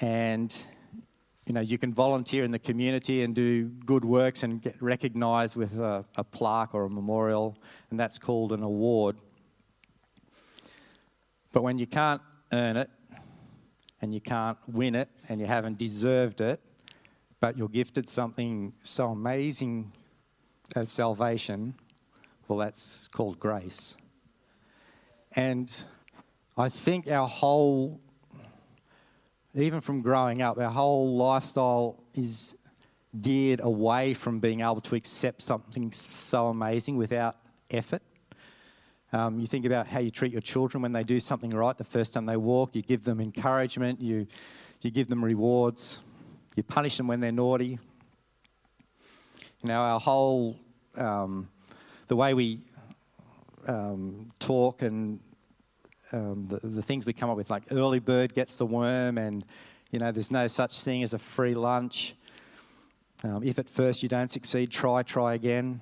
And 0.00 0.54
you 1.46 1.54
know, 1.54 1.60
you 1.60 1.76
can 1.76 1.92
volunteer 1.92 2.44
in 2.44 2.52
the 2.52 2.58
community 2.58 3.22
and 3.22 3.34
do 3.34 3.64
good 3.64 4.04
works 4.04 4.44
and 4.44 4.62
get 4.62 4.80
recognised 4.80 5.56
with 5.56 5.78
a, 5.78 6.04
a 6.16 6.22
plaque 6.22 6.72
or 6.72 6.84
a 6.84 6.90
memorial, 6.90 7.56
and 7.90 7.98
that's 7.98 8.18
called 8.18 8.52
an 8.52 8.62
award. 8.62 9.16
But 11.52 11.62
when 11.62 11.78
you 11.78 11.86
can't 11.86 12.22
earn 12.52 12.76
it, 12.76 12.90
and 14.00 14.12
you 14.14 14.20
can't 14.20 14.58
win 14.66 14.94
it, 14.94 15.08
and 15.28 15.40
you 15.40 15.46
haven't 15.46 15.78
deserved 15.78 16.40
it, 16.40 16.60
but 17.40 17.56
you're 17.56 17.68
gifted 17.68 18.08
something 18.08 18.72
so 18.82 19.08
amazing 19.08 19.92
as 20.74 20.90
salvation, 20.90 21.74
well, 22.48 22.58
that's 22.58 23.08
called 23.08 23.38
grace. 23.38 23.96
And 25.32 25.72
I 26.56 26.68
think 26.68 27.10
our 27.10 27.26
whole, 27.26 28.00
even 29.54 29.80
from 29.80 30.02
growing 30.02 30.42
up, 30.42 30.58
our 30.58 30.70
whole 30.70 31.16
lifestyle 31.16 32.02
is 32.14 32.56
geared 33.20 33.60
away 33.62 34.14
from 34.14 34.40
being 34.40 34.60
able 34.60 34.80
to 34.80 34.94
accept 34.94 35.42
something 35.42 35.92
so 35.92 36.48
amazing 36.48 36.96
without 36.96 37.36
effort. 37.70 38.02
Um, 39.12 39.38
you 39.38 39.46
think 39.46 39.66
about 39.66 39.86
how 39.86 40.00
you 40.00 40.10
treat 40.10 40.32
your 40.32 40.40
children 40.40 40.82
when 40.82 40.92
they 40.92 41.04
do 41.04 41.20
something 41.20 41.50
right 41.50 41.76
the 41.76 41.84
first 41.84 42.14
time 42.14 42.24
they 42.24 42.38
walk, 42.38 42.74
you 42.74 42.80
give 42.80 43.04
them 43.04 43.20
encouragement, 43.20 44.00
you, 44.00 44.26
you 44.80 44.90
give 44.90 45.08
them 45.08 45.22
rewards. 45.22 46.00
You 46.54 46.62
punish 46.62 46.98
them 46.98 47.06
when 47.06 47.20
they're 47.20 47.32
naughty. 47.32 47.78
You 49.62 49.68
know, 49.68 49.80
our 49.80 50.00
whole, 50.00 50.58
um, 50.96 51.48
the 52.08 52.16
way 52.16 52.34
we 52.34 52.60
um, 53.66 54.30
talk 54.38 54.82
and 54.82 55.20
um, 56.12 56.46
the, 56.46 56.66
the 56.66 56.82
things 56.82 57.06
we 57.06 57.12
come 57.12 57.30
up 57.30 57.36
with, 57.36 57.50
like 57.50 57.64
early 57.70 57.98
bird 57.98 58.34
gets 58.34 58.58
the 58.58 58.66
worm, 58.66 59.18
and, 59.18 59.44
you 59.90 59.98
know, 59.98 60.12
there's 60.12 60.30
no 60.30 60.46
such 60.46 60.82
thing 60.82 61.02
as 61.02 61.14
a 61.14 61.18
free 61.18 61.54
lunch. 61.54 62.14
Um, 63.24 63.42
if 63.42 63.58
at 63.58 63.68
first 63.68 64.02
you 64.02 64.08
don't 64.08 64.30
succeed, 64.30 64.70
try, 64.70 65.02
try 65.02 65.34
again. 65.34 65.80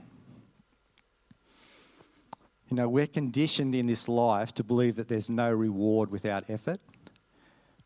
You 2.69 2.77
know, 2.77 2.89
we're 2.89 3.07
conditioned 3.07 3.75
in 3.75 3.87
this 3.87 4.09
life 4.09 4.55
to 4.55 4.63
believe 4.63 4.97
that 4.97 5.09
there's 5.09 5.29
no 5.29 5.51
reward 5.51 6.11
without 6.11 6.49
effort. 6.49 6.81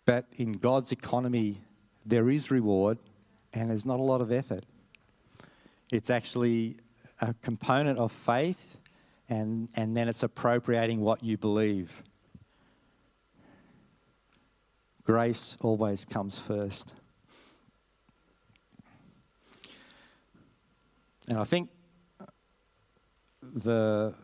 But 0.05 0.27
in 0.37 0.53
God's 0.53 0.93
economy, 0.93 1.63
there 2.05 2.29
is 2.29 2.51
reward 2.51 2.99
and 3.55 3.71
there's 3.71 3.87
not 3.87 4.01
a 4.01 4.03
lot 4.03 4.21
of 4.21 4.31
effort. 4.31 4.65
It's 5.91 6.11
actually 6.11 6.77
a 7.21 7.35
component 7.43 7.99
of 7.99 8.13
faith 8.13 8.77
and, 9.29 9.69
and 9.75 9.97
then 9.97 10.09
it's 10.09 10.23
appropriating 10.23 11.01
what 11.01 11.23
you 11.23 11.37
believe. 11.37 12.03
Grace 15.05 15.57
always 15.61 16.05
comes 16.05 16.39
first. 16.39 16.95
And 21.29 21.39
I 21.39 21.45
think 21.45 21.71
the, 23.43 24.15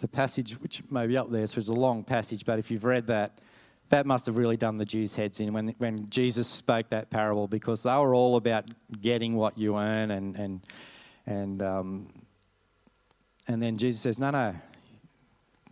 the 0.00 0.08
passage, 0.08 0.52
which 0.60 0.82
may 0.90 1.06
be 1.06 1.16
up 1.16 1.30
there, 1.30 1.46
so 1.46 1.58
it's 1.58 1.68
a 1.68 1.72
long 1.72 2.04
passage, 2.04 2.44
but 2.44 2.58
if 2.58 2.70
you've 2.70 2.84
read 2.84 3.06
that, 3.06 3.38
that 3.88 4.06
must 4.06 4.26
have 4.26 4.36
really 4.36 4.56
done 4.56 4.76
the 4.76 4.84
Jews' 4.84 5.14
heads 5.14 5.40
in 5.40 5.52
when, 5.52 5.74
when 5.78 6.08
Jesus 6.10 6.48
spoke 6.48 6.90
that 6.90 7.10
parable 7.10 7.48
because 7.48 7.82
they 7.82 7.94
were 7.96 8.14
all 8.14 8.36
about 8.36 8.66
getting 9.00 9.36
what 9.36 9.58
you 9.58 9.76
earn 9.76 10.10
and, 10.10 10.36
and, 10.38 10.60
and, 11.26 11.62
um, 11.62 12.06
and 13.46 13.62
then 13.62 13.78
Jesus 13.78 14.00
says, 14.02 14.18
no, 14.18 14.30
no, 14.30 14.54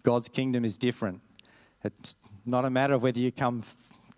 God's 0.02 0.28
kingdom 0.28 0.64
is 0.64 0.78
different. 0.78 1.20
It's 1.84 2.16
not 2.44 2.64
a 2.64 2.70
matter 2.70 2.94
of 2.94 3.02
whether 3.02 3.18
you 3.18 3.30
come, 3.30 3.62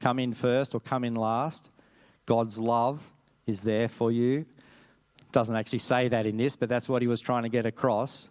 come 0.01 0.19
in 0.19 0.33
first 0.33 0.75
or 0.75 0.81
come 0.81 1.05
in 1.05 1.15
last. 1.15 1.71
God's 2.27 2.59
love 2.59 3.11
is 3.47 3.63
there 3.63 3.89
for 3.89 4.13
you. 4.13 4.47
Doesn't 5.33 5.57
actually 5.57 5.81
say 5.81 6.09
that 6.09 6.27
in 6.27 6.37
this, 6.37 6.57
but 6.57 6.69
that's 6.69 6.89
what 6.89 7.03
he 7.03 7.09
was 7.09 7.21
trying 7.21 7.43
to 7.43 7.49
get 7.49 7.67
across. 7.67 8.31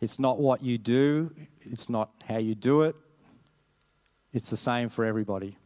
It's 0.00 0.18
not 0.18 0.38
what 0.38 0.62
you 0.62 0.78
do, 0.78 1.34
it's 1.60 1.90
not 1.90 2.10
how 2.26 2.38
you 2.38 2.54
do 2.54 2.82
it, 2.82 2.96
it's 4.32 4.48
the 4.48 4.56
same 4.56 4.88
for 4.88 5.04
everybody. 5.04 5.58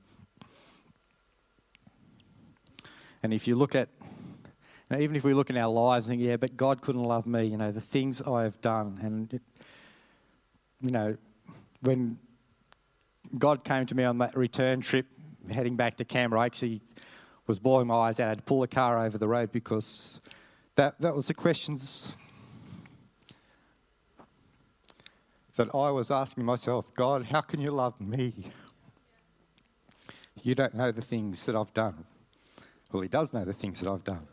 And 3.22 3.32
if 3.32 3.46
you 3.46 3.54
look 3.54 3.74
at, 3.74 3.88
know, 4.94 5.02
even 5.02 5.16
if 5.16 5.24
we 5.24 5.34
look 5.34 5.50
in 5.50 5.56
our 5.56 5.70
lives 5.70 6.08
and 6.08 6.18
think, 6.18 6.28
yeah, 6.28 6.36
but 6.36 6.56
God 6.56 6.80
couldn't 6.80 7.02
love 7.02 7.26
me, 7.26 7.44
you 7.44 7.56
know, 7.56 7.70
the 7.70 7.80
things 7.80 8.22
I 8.22 8.42
have 8.42 8.60
done. 8.60 8.98
And, 9.02 9.34
it, 9.34 9.42
you 10.80 10.90
know, 10.90 11.16
when 11.80 12.18
God 13.38 13.64
came 13.64 13.86
to 13.86 13.94
me 13.94 14.04
on 14.04 14.18
that 14.18 14.36
return 14.36 14.80
trip 14.80 15.06
heading 15.50 15.76
back 15.76 15.96
to 15.98 16.04
Canberra, 16.04 16.42
I 16.42 16.46
actually 16.46 16.80
was 17.46 17.58
bawling 17.58 17.86
my 17.86 17.94
eyes 17.94 18.20
out. 18.20 18.26
I 18.26 18.28
had 18.30 18.38
to 18.38 18.44
pull 18.44 18.60
the 18.60 18.68
car 18.68 19.04
over 19.04 19.18
the 19.18 19.28
road 19.28 19.52
because 19.52 20.20
that, 20.76 20.98
that 21.00 21.14
was 21.14 21.28
the 21.28 21.34
questions 21.34 22.14
that 25.56 25.72
I 25.74 25.90
was 25.90 26.10
asking 26.10 26.44
myself, 26.44 26.92
God, 26.94 27.26
how 27.26 27.40
can 27.40 27.60
you 27.60 27.70
love 27.70 28.00
me? 28.00 28.32
You 30.42 30.54
don't 30.54 30.74
know 30.74 30.90
the 30.90 31.02
things 31.02 31.46
that 31.46 31.54
I've 31.54 31.72
done. 31.72 32.04
Well, 32.92 33.02
He 33.02 33.08
does 33.08 33.32
know 33.32 33.44
the 33.44 33.52
things 33.52 33.80
that 33.80 33.90
I've 33.90 34.04
done. 34.04 34.26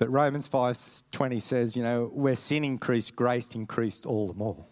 But 0.00 0.08
Romans 0.10 0.48
5:20 0.48 1.42
says, 1.42 1.76
you 1.76 1.82
know, 1.82 2.06
where 2.06 2.34
sin 2.34 2.64
increased, 2.64 3.14
grace 3.14 3.54
increased 3.54 4.06
all 4.06 4.28
the 4.28 4.32
more. 4.32 4.64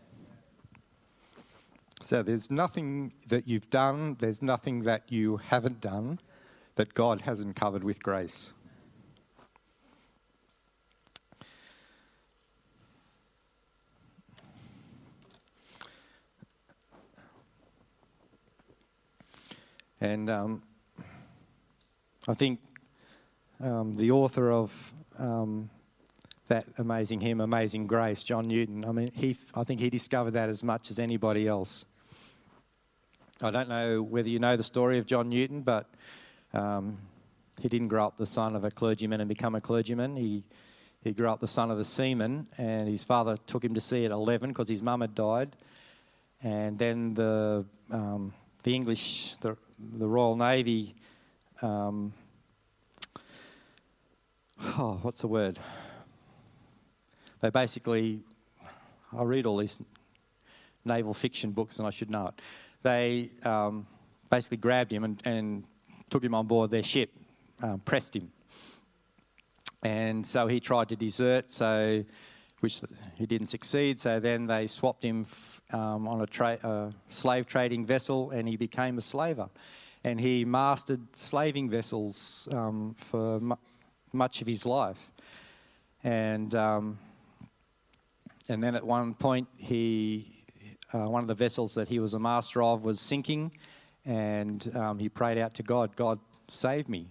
So 2.01 2.23
there's 2.23 2.51
nothing 2.51 3.13
that 3.29 3.47
you've 3.47 3.69
done, 3.69 4.17
there's 4.21 4.41
nothing 4.41 4.85
that 4.85 5.03
you 5.13 5.37
haven't 5.37 5.83
done 5.83 6.19
that 6.77 6.95
God 6.95 7.21
hasn't 7.21 7.57
covered 7.57 7.85
with 7.85 8.03
grace. 8.03 8.55
And 20.01 20.31
um, 20.31 20.63
I 22.27 22.33
think 22.33 22.61
um, 23.61 23.93
the 23.93 24.11
author 24.11 24.51
of 24.51 24.95
um, 25.19 25.71
that 26.49 26.67
amazing 26.79 27.21
hymn, 27.21 27.41
Amazing 27.41 27.87
Grace, 27.87 28.23
John 28.23 28.49
Newton, 28.49 28.85
I 28.85 28.93
mean, 28.93 29.11
he, 29.15 29.37
I 29.55 29.65
think 29.65 29.81
he 29.81 29.91
discovered 29.91 30.33
that 30.33 30.49
as 30.49 30.65
much 30.65 30.91
as 30.91 30.99
anybody 30.99 31.47
else. 31.47 31.85
I 33.41 33.51
don't 33.51 33.69
know 33.69 34.03
whether 34.03 34.29
you 34.29 34.39
know 34.39 34.57
the 34.57 34.65
story 34.65 34.99
of 34.99 35.07
John 35.07 35.29
Newton, 35.29 35.63
but 35.63 35.89
um, 36.53 36.99
he 37.61 37.69
didn't 37.69 37.89
grow 37.89 38.07
up 38.07 38.17
the 38.17 38.27
son 38.27 38.57
of 38.57 38.65
a 38.65 38.71
clergyman 38.71 39.21
and 39.21 39.29
become 39.29 39.55
a 39.55 39.61
clergyman. 39.61 40.17
He, 40.17 40.45
he 41.03 41.13
grew 41.13 41.29
up 41.29 41.39
the 41.39 41.47
son 41.47 41.71
of 41.71 41.79
a 41.79 41.85
seaman, 41.85 42.49
and 42.57 42.89
his 42.89 43.05
father 43.05 43.37
took 43.47 43.63
him 43.63 43.75
to 43.75 43.81
sea 43.81 44.05
at 44.05 44.11
11 44.11 44.51
because 44.51 44.69
his 44.69 44.83
mum 44.83 45.03
had 45.03 45.15
died. 45.15 45.55
And 46.43 46.79
then 46.79 47.15
the, 47.15 47.65
um, 47.91 48.33
the 48.65 48.75
English, 48.75 49.35
the, 49.41 49.57
the 49.79 50.09
Royal 50.09 50.37
Navy, 50.37 50.97
um, 51.63 52.13
oh, 54.63 54.99
what's 55.03 55.21
the 55.21 55.29
word? 55.29 55.59
They 57.41 57.51
basically, 57.51 58.21
I 59.17 59.23
read 59.23 59.47
all 59.47 59.57
these 59.59 59.79
naval 60.85 61.15
fiction 61.15 61.53
books 61.53 61.79
and 61.79 61.87
I 61.87 61.91
should 61.91 62.11
know 62.11 62.29
it. 62.29 62.43
They 62.83 63.31
um, 63.45 63.87
basically 64.31 64.59
grabbed 64.59 64.93
him 64.93 65.05
and, 65.05 65.21
and, 65.25 65.65
took 66.11 66.25
him 66.25 66.35
on 66.35 66.47
board 66.47 66.71
their 66.71 66.83
ship, 66.83 67.11
um, 67.63 67.81
pressed 67.81 68.17
him. 68.17 68.33
And 69.83 70.27
so 70.27 70.47
he 70.47 70.59
tried 70.59 70.89
to 70.89 70.97
desert, 70.97 71.51
so 71.51 72.03
which 72.61 72.81
he 73.17 73.27
didn't 73.27 73.49
succeed. 73.49 74.01
So 74.01 74.19
then 74.19 74.47
they 74.47 74.69
swapped 74.69 75.03
him 75.03 75.27
um, 75.71 76.09
on 76.09 76.23
a 76.23 76.27
tra- 76.27 76.59
uh, 76.63 76.91
slave 77.11 77.47
trading 77.47 77.85
vessel, 77.85 78.31
and 78.31 78.49
he 78.49 78.57
became 78.57 78.97
a 78.97 79.03
slaver. 79.03 79.51
And 80.03 80.19
he 80.19 80.47
mastered 80.47 81.01
slaving 81.15 81.69
vessels 81.69 82.49
um, 82.53 82.95
for 82.99 83.39
much 84.13 84.41
of 84.41 84.47
his 84.47 84.65
life. 84.67 85.13
And 86.03 86.55
um, 86.55 86.99
and 88.49 88.63
then 88.63 88.75
at 88.75 88.85
one 88.85 89.15
point, 89.15 89.49
he 89.57 90.45
uh, 90.93 91.09
one 91.09 91.23
of 91.23 91.29
the 91.29 91.35
vessels 91.35 91.75
that 91.75 91.89
he 91.89 91.99
was 91.99 92.15
a 92.15 92.19
master 92.19 92.63
of 92.63 92.85
was 92.85 93.01
sinking, 93.01 93.53
and 94.05 94.75
um, 94.75 94.99
he 94.99 95.09
prayed 95.09 95.39
out 95.39 95.55
to 95.55 95.63
God, 95.63 95.95
God, 95.97 96.19
save 96.51 96.89
me. 96.89 97.09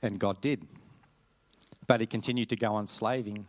And 0.00 0.18
God 0.18 0.40
did. 0.40 0.66
But 1.86 2.00
he 2.00 2.06
continued 2.06 2.48
to 2.48 2.56
go 2.56 2.74
on 2.74 2.86
slaving. 2.86 3.46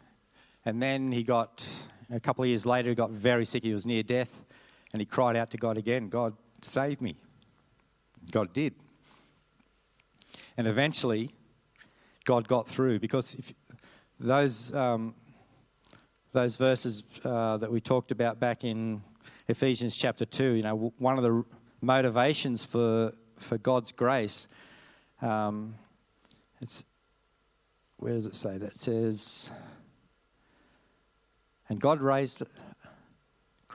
And 0.65 0.81
then 0.81 1.11
he 1.11 1.23
got, 1.23 1.67
a 2.11 2.19
couple 2.19 2.43
of 2.43 2.47
years 2.47 2.65
later, 2.65 2.89
he 2.89 2.95
got 2.95 3.09
very 3.09 3.45
sick. 3.45 3.63
He 3.63 3.73
was 3.73 3.85
near 3.85 4.03
death, 4.03 4.43
and 4.93 5.01
he 5.01 5.05
cried 5.05 5.35
out 5.35 5.51
to 5.51 5.57
God 5.57 5.77
again, 5.77 6.09
God, 6.09 6.35
save 6.61 7.01
me. 7.01 7.15
God 8.31 8.53
did. 8.53 8.73
And 10.57 10.67
eventually, 10.67 11.31
God 12.25 12.47
got 12.47 12.67
through 12.67 12.99
because 12.99 13.35
those 14.19 14.73
um, 14.75 15.15
those 16.33 16.55
verses 16.55 17.03
uh, 17.23 17.57
that 17.57 17.71
we 17.71 17.79
talked 17.79 18.11
about 18.11 18.39
back 18.39 18.63
in 18.63 19.01
Ephesians 19.47 19.95
chapter 19.95 20.25
2, 20.25 20.53
you 20.53 20.63
know, 20.63 20.93
one 20.97 21.17
of 21.17 21.23
the 21.23 21.45
motivations 21.79 22.65
for, 22.65 23.13
for 23.37 23.57
God's 23.59 23.91
grace, 23.91 24.47
um, 25.21 25.75
it's, 26.59 26.85
where 27.97 28.13
does 28.13 28.25
it 28.25 28.35
say? 28.35 28.57
That 28.57 28.73
says, 28.73 29.51
and 31.69 31.79
God 31.79 32.01
raised, 32.01 32.41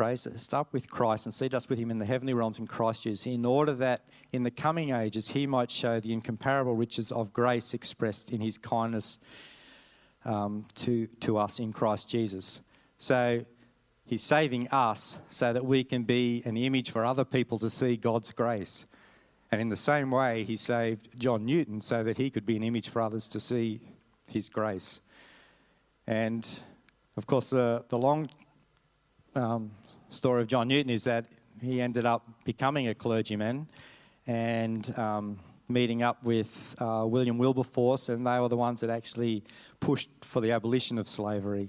us 0.01 0.53
up 0.53 0.73
with 0.73 0.91
Christ 0.91 1.27
and 1.27 1.35
seated 1.35 1.55
us 1.55 1.69
with 1.69 1.79
him 1.79 1.91
in 1.91 1.99
the 1.99 2.05
heavenly 2.05 2.35
realms 2.35 2.59
in 2.59 2.67
Christ 2.67 3.03
Jesus, 3.03 3.27
in 3.27 3.45
order 3.45 3.73
that 3.75 4.03
in 4.33 4.43
the 4.43 4.51
coming 4.51 4.91
ages 4.91 5.29
he 5.29 5.47
might 5.47 5.71
show 5.71 6.01
the 6.01 6.13
incomparable 6.13 6.75
riches 6.75 7.13
of 7.13 7.33
grace 7.33 7.75
expressed 7.75 8.33
in 8.33 8.41
his 8.41 8.59
kindness 8.59 9.19
um, 10.25 10.67
to, 10.77 11.07
to 11.21 11.39
us 11.39 11.59
in 11.59 11.73
Christ 11.73 12.09
Jesus. 12.09 12.61
So 12.99 13.45
he's 14.05 14.23
saving 14.23 14.69
us 14.69 15.19
so 15.29 15.53
that 15.53 15.65
we 15.65 15.85
can 15.85 16.05
be 16.05 16.43
an 16.45 16.57
image 16.57 16.91
for 16.91 17.05
other 17.05 17.25
people 17.25 17.59
to 17.61 17.71
see 17.71 17.97
God's 17.97 18.33
grace. 18.33 18.87
And 19.51 19.61
in 19.61 19.69
the 19.69 19.77
same 19.77 20.11
way, 20.11 20.45
he 20.45 20.57
saved 20.57 21.09
John 21.19 21.47
Newton 21.47 21.81
so 21.81 22.03
that 22.05 22.19
he 22.19 22.31
could 22.31 22.45
be 22.45 22.57
an 22.57 22.63
image 22.63 22.89
for 22.89 23.01
others 23.01 23.29
to 23.29 23.41
see 23.41 23.81
his 24.29 24.49
grace. 24.49 25.01
And 26.07 26.47
of 27.17 27.27
course, 27.27 27.51
the, 27.51 27.85
the 27.89 27.99
long 27.99 28.29
um, 29.35 29.71
story 30.09 30.43
of 30.43 30.49
John 30.49 30.69
Newton 30.69 30.91
is 30.91 31.05
that 31.05 31.27
he 31.61 31.81
ended 31.81 32.07
up 32.07 32.29
becoming 32.45 32.89
a 32.89 32.95
clergyman 32.95 33.69
and 34.27 34.99
um, 34.99 35.39
meeting 35.69 36.03
up 36.03 36.23
with 36.23 36.75
uh, 36.81 37.05
William 37.07 37.39
Wilberforce, 37.39 38.09
and 38.09 38.27
they 38.27 38.39
were 38.39 38.49
the 38.49 38.57
ones 38.57 38.81
that 38.81 38.91
actually 38.91 39.45
pushed 39.81 40.11
for 40.23 40.41
the 40.41 40.53
abolition 40.53 40.99
of 40.99 41.09
slavery. 41.09 41.69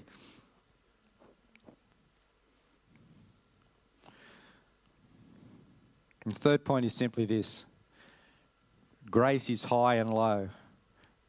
And 6.25 6.34
the 6.36 6.39
third 6.39 6.65
point 6.65 6.86
is 6.86 6.95
simply 6.95 7.25
this 7.25 7.65
grace 9.10 9.49
is 9.49 9.63
high 9.63 9.95
and 9.95 10.13
low. 10.13 10.49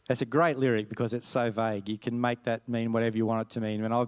That's 0.09 0.23
a 0.23 0.27
great 0.27 0.59
lyric 0.59 0.89
because 0.89 1.15
it's 1.15 1.29
so 1.29 1.51
vague. 1.51 1.89
You 1.89 1.97
can 1.97 2.21
make 2.21 2.43
that 2.43 2.69
mean 2.69 2.93
whatever 2.93 3.17
you 3.17 3.25
want 3.25 3.43
it 3.47 3.51
to 3.55 3.61
mean. 3.61 3.85
And 3.85 3.95
I, 3.95 4.07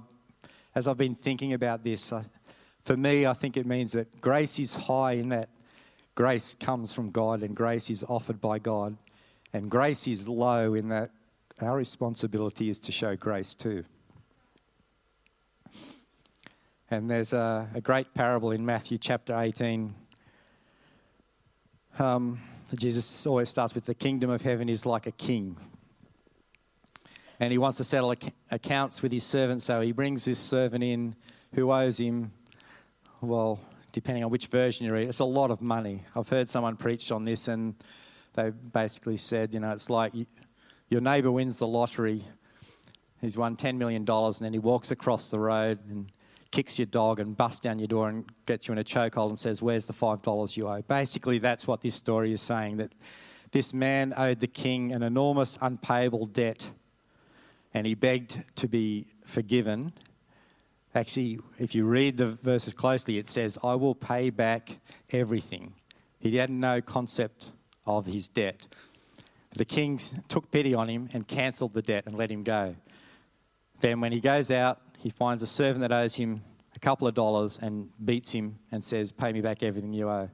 as 0.74 0.88
I've 0.88 0.96
been 0.96 1.14
thinking 1.14 1.52
about 1.52 1.84
this, 1.84 2.12
I, 2.12 2.24
for 2.82 2.96
me, 2.96 3.26
I 3.26 3.32
think 3.32 3.56
it 3.56 3.66
means 3.66 3.92
that 3.92 4.20
grace 4.20 4.58
is 4.58 4.74
high 4.74 5.12
in 5.12 5.28
that 5.28 5.48
grace 6.14 6.56
comes 6.58 6.92
from 6.92 7.10
God 7.10 7.42
and 7.42 7.54
grace 7.54 7.90
is 7.90 8.04
offered 8.08 8.40
by 8.40 8.58
God, 8.58 8.96
and 9.52 9.70
grace 9.70 10.08
is 10.08 10.26
low 10.28 10.74
in 10.74 10.88
that 10.88 11.10
our 11.60 11.76
responsibility 11.76 12.70
is 12.70 12.78
to 12.80 12.92
show 12.92 13.14
grace 13.14 13.54
too. 13.54 13.84
And 16.90 17.08
there's 17.10 17.32
a, 17.32 17.68
a 17.74 17.80
great 17.80 18.12
parable 18.12 18.50
in 18.50 18.66
Matthew 18.66 18.98
chapter 18.98 19.38
18. 19.38 19.94
Um, 21.98 22.40
Jesus 22.76 23.26
always 23.26 23.48
starts 23.48 23.74
with 23.74 23.86
the 23.86 23.94
kingdom 23.94 24.28
of 24.28 24.42
heaven 24.42 24.68
is 24.68 24.84
like 24.84 25.06
a 25.06 25.12
king. 25.12 25.56
And 27.38 27.50
he 27.50 27.58
wants 27.58 27.78
to 27.78 27.84
settle 27.84 28.12
ac- 28.12 28.32
accounts 28.50 29.02
with 29.02 29.12
his 29.12 29.24
servant, 29.24 29.62
so 29.62 29.80
he 29.80 29.92
brings 29.92 30.24
this 30.24 30.38
servant 30.38 30.84
in 30.84 31.14
who 31.54 31.72
owes 31.72 31.98
him, 31.98 32.32
well, 33.22 33.60
depending 33.92 34.24
on 34.24 34.30
which 34.30 34.46
version 34.46 34.86
you 34.86 34.92
read, 34.92 35.08
it's 35.08 35.20
a 35.20 35.24
lot 35.24 35.50
of 35.50 35.62
money. 35.62 36.04
I've 36.14 36.28
heard 36.28 36.50
someone 36.50 36.76
preach 36.76 37.10
on 37.12 37.24
this, 37.24 37.48
and 37.48 37.74
they 38.34 38.50
basically 38.50 39.16
said, 39.16 39.54
you 39.54 39.60
know, 39.60 39.70
it's 39.70 39.88
like 39.88 40.12
your 40.88 41.00
neighbour 41.00 41.30
wins 41.30 41.58
the 41.58 41.66
lottery. 41.66 42.24
He's 43.20 43.36
won 43.36 43.56
$10 43.56 43.76
million, 43.76 44.04
and 44.08 44.34
then 44.34 44.52
he 44.52 44.58
walks 44.58 44.90
across 44.90 45.30
the 45.30 45.38
road 45.38 45.78
and 45.88 46.10
kicks 46.50 46.78
your 46.78 46.86
dog 46.86 47.18
and 47.18 47.36
busts 47.36 47.60
down 47.60 47.78
your 47.78 47.88
door 47.88 48.08
and 48.08 48.24
gets 48.46 48.68
you 48.68 48.72
in 48.72 48.78
a 48.78 48.84
chokehold 48.84 49.30
and 49.30 49.38
says, 49.38 49.62
Where's 49.62 49.86
the 49.86 49.92
$5 49.92 50.56
you 50.56 50.68
owe? 50.68 50.82
Basically, 50.82 51.38
that's 51.38 51.66
what 51.66 51.80
this 51.80 51.94
story 51.94 52.32
is 52.32 52.42
saying 52.42 52.76
that 52.76 52.92
this 53.52 53.72
man 53.72 54.12
owed 54.16 54.40
the 54.40 54.46
king 54.46 54.92
an 54.92 55.02
enormous 55.02 55.58
unpayable 55.60 56.26
debt 56.26 56.72
and 57.74 57.86
he 57.86 57.94
begged 57.94 58.42
to 58.56 58.68
be 58.68 59.06
forgiven. 59.24 59.92
Actually, 60.94 61.38
if 61.58 61.74
you 61.74 61.84
read 61.84 62.18
the 62.18 62.28
verses 62.28 62.74
closely, 62.74 63.18
it 63.18 63.26
says, 63.26 63.58
I 63.64 63.74
will 63.74 63.94
pay 63.94 64.30
back 64.30 64.78
everything. 65.10 65.74
He 66.18 66.36
had 66.36 66.50
no 66.50 66.82
concept 66.82 67.46
of 67.86 68.06
his 68.06 68.28
debt. 68.28 68.66
The 69.54 69.64
king 69.64 69.98
took 70.28 70.50
pity 70.50 70.74
on 70.74 70.88
him 70.88 71.08
and 71.12 71.26
cancelled 71.26 71.74
the 71.74 71.82
debt 71.82 72.04
and 72.06 72.16
let 72.16 72.30
him 72.30 72.42
go. 72.42 72.76
Then, 73.80 74.00
when 74.00 74.12
he 74.12 74.20
goes 74.20 74.50
out, 74.50 74.80
he 74.98 75.10
finds 75.10 75.42
a 75.42 75.46
servant 75.46 75.80
that 75.80 75.92
owes 75.92 76.14
him 76.14 76.42
a 76.76 76.78
couple 76.78 77.08
of 77.08 77.14
dollars 77.14 77.58
and 77.60 77.88
beats 78.02 78.32
him 78.32 78.58
and 78.70 78.84
says, 78.84 79.12
Pay 79.12 79.32
me 79.32 79.40
back 79.40 79.62
everything 79.62 79.92
you 79.92 80.08
owe. 80.08 80.30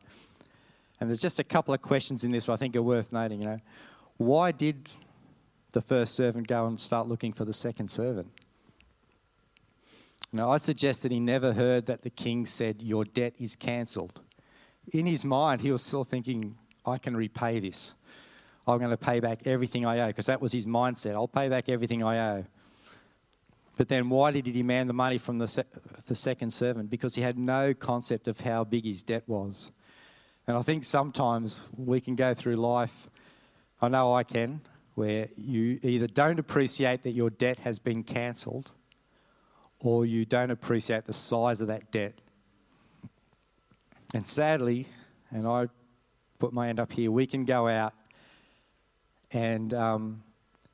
And 1.01 1.09
there's 1.09 1.21
just 1.21 1.39
a 1.39 1.45
couple 1.45 1.73
of 1.73 1.81
questions 1.81 2.25
in 2.25 2.33
this 2.33 2.49
I 2.49 2.57
think 2.57 2.77
are 2.77 2.83
worth 2.83 3.13
noting. 3.13 3.41
You 3.41 3.49
know, 3.49 3.61
why 4.17 4.53
did 4.53 4.91
the 5.73 5.81
first 5.81 6.15
servant 6.15 6.49
go 6.49 6.67
and 6.67 6.79
start 6.79 7.09
looking 7.09 7.33
for 7.33 7.45
the 7.45 7.53
second 7.53 7.89
servant? 7.89 8.29
Now, 10.33 10.53
I'd 10.53 10.63
suggest 10.63 11.03
that 11.03 11.13
he 11.13 11.21
never 11.21 11.55
heard 11.55 11.87
that 11.87 12.03
the 12.03 12.11
king 12.11 12.45
said, 12.45 12.83
Your 12.83 13.05
debt 13.05 13.35
is 13.39 13.57
cancelled. 13.57 14.21
In 14.93 15.07
his 15.07 15.25
mind, 15.25 15.63
he 15.63 15.73
was 15.73 15.83
still 15.83 16.05
thinking, 16.05 16.57
I 16.85 16.99
can 16.99 17.17
repay 17.17 17.61
this. 17.61 17.95
I'm 18.67 18.79
going 18.79 18.91
to 18.91 18.99
pay 18.99 19.21
back 19.21 19.47
everything 19.47 19.87
I 19.87 20.01
owe, 20.01 20.07
because 20.09 20.27
that 20.27 20.43
was 20.43 20.53
his 20.53 20.67
mindset. 20.67 21.15
I'll 21.15 21.29
pay 21.29 21.49
back 21.49 21.71
everything 21.71 22.05
I 22.05 22.37
owe. 22.37 22.47
But 23.79 23.89
then, 23.89 24.11
why 24.11 24.31
did 24.31 24.45
he 24.45 24.53
demand 24.53 24.91
the 24.91 24.95
money 24.95 25.17
from 25.17 25.39
the, 25.39 25.49
se- 25.49 25.65
the 26.07 26.15
second 26.15 26.51
servant? 26.51 26.91
Because 26.91 27.15
he 27.15 27.23
had 27.23 27.39
no 27.39 27.73
concept 27.73 28.29
of 28.29 28.41
how 28.41 28.65
big 28.65 28.85
his 28.85 29.03
debt 29.03 29.23
was. 29.27 29.73
And 30.47 30.57
I 30.57 30.63
think 30.63 30.85
sometimes 30.85 31.67
we 31.75 32.01
can 32.01 32.17
go 32.17 32.35
through 32.35 32.57
life, 32.57 33.09
I 33.81 33.89
know 33.89 34.15
I 34.15 34.25
can, 34.25 34.61
where 34.95 35.29
you 35.37 35.79
either 35.83 36.07
don't 36.07 36.39
appreciate 36.39 37.03
that 37.05 37.13
your 37.13 37.31
debt 37.31 37.61
has 37.61 37.79
been 37.79 38.03
cancelled 38.03 38.73
or 39.83 40.05
you 40.05 40.25
don't 40.25 40.51
appreciate 40.51 41.05
the 41.05 41.13
size 41.13 41.61
of 41.61 41.69
that 41.69 41.91
debt. 41.91 42.15
And 44.15 44.27
sadly, 44.27 44.87
and 45.31 45.47
I 45.47 45.69
put 46.39 46.53
my 46.53 46.67
hand 46.67 46.81
up 46.81 46.93
here, 46.93 47.11
we 47.11 47.27
can 47.27 47.45
go 47.45 47.69
out 47.69 47.93
and 49.31 49.75
um, 49.75 50.23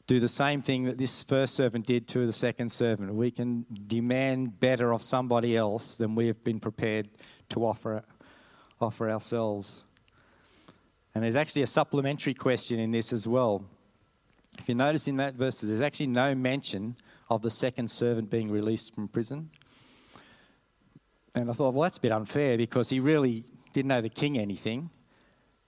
do 0.07 0.21
the 0.21 0.29
same 0.29 0.63
thing 0.63 0.85
that 0.85 0.99
this 0.99 1.23
first 1.23 1.55
servant 1.55 1.87
did 1.87 2.07
to 2.09 2.27
the 2.27 2.33
second 2.33 2.71
servant. 2.71 3.15
We 3.15 3.31
can 3.31 3.67
demand 3.87 4.61
better 4.61 4.93
of 4.93 5.03
somebody 5.03 5.57
else 5.57 5.97
than 5.97 6.15
we 6.15 6.27
have 6.29 6.45
been 6.45 6.61
prepared 6.61 7.09
to 7.51 7.65
offer, 7.67 8.05
offer 8.81 9.11
ourselves. 9.11 9.85
And 11.15 11.25
there's 11.25 11.37
actually 11.37 11.63
a 11.63 11.67
supplementary 11.67 12.35
question 12.35 12.79
in 12.79 12.91
this 12.91 13.13
as 13.13 13.27
well. 13.27 13.65
If 14.59 14.69
you 14.69 14.75
notice 14.75 15.09
in 15.09 15.17
that 15.17 15.35
verse, 15.35 15.61
there's 15.61 15.83
actually 15.83 16.09
no 16.09 16.35
mention 16.35 16.97
of 17.29 17.43
the 17.43 17.51
second 17.51 17.91
servant 17.91 18.31
being 18.31 18.51
released 18.51 18.95
from 18.95 19.09
prison. 19.09 19.51
And 21.35 21.51
I 21.51 21.53
thought, 21.53 21.75
well, 21.75 21.83
that's 21.83 21.99
a 21.99 22.01
bit 22.01 22.13
unfair 22.13 22.57
because 22.57 22.91
he 22.91 23.01
really 23.01 23.45
didn't 23.73 23.89
know 23.89 24.01
the 24.01 24.09
king 24.09 24.39
anything. 24.39 24.91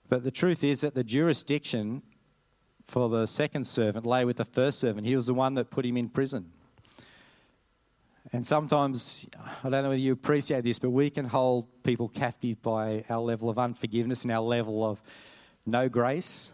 But 0.09 0.23
the 0.23 0.31
truth 0.31 0.63
is 0.63 0.81
that 0.81 0.95
the 0.95 1.03
jurisdiction 1.03 2.03
for 2.83 3.09
the 3.09 3.25
second 3.25 3.67
servant 3.67 4.05
lay 4.05 4.23
with 4.23 4.37
the 4.37 4.45
first 4.45 4.79
servant. 4.79 5.05
He 5.05 5.15
was 5.15 5.27
the 5.27 5.33
one 5.33 5.55
that 5.55 5.69
put 5.69 5.85
him 5.85 5.97
in 5.97 6.07
prison. 6.07 6.51
And 8.31 8.45
sometimes, 8.45 9.27
I 9.63 9.69
don't 9.69 9.83
know 9.83 9.89
whether 9.89 9.95
you 9.95 10.13
appreciate 10.13 10.63
this, 10.63 10.79
but 10.79 10.89
we 10.89 11.09
can 11.09 11.25
hold 11.25 11.83
people 11.83 12.07
captive 12.07 12.61
by 12.61 13.03
our 13.09 13.21
level 13.21 13.49
of 13.49 13.57
unforgiveness 13.57 14.23
and 14.23 14.31
our 14.31 14.41
level 14.41 14.85
of 14.85 15.01
no 15.65 15.89
grace 15.89 16.51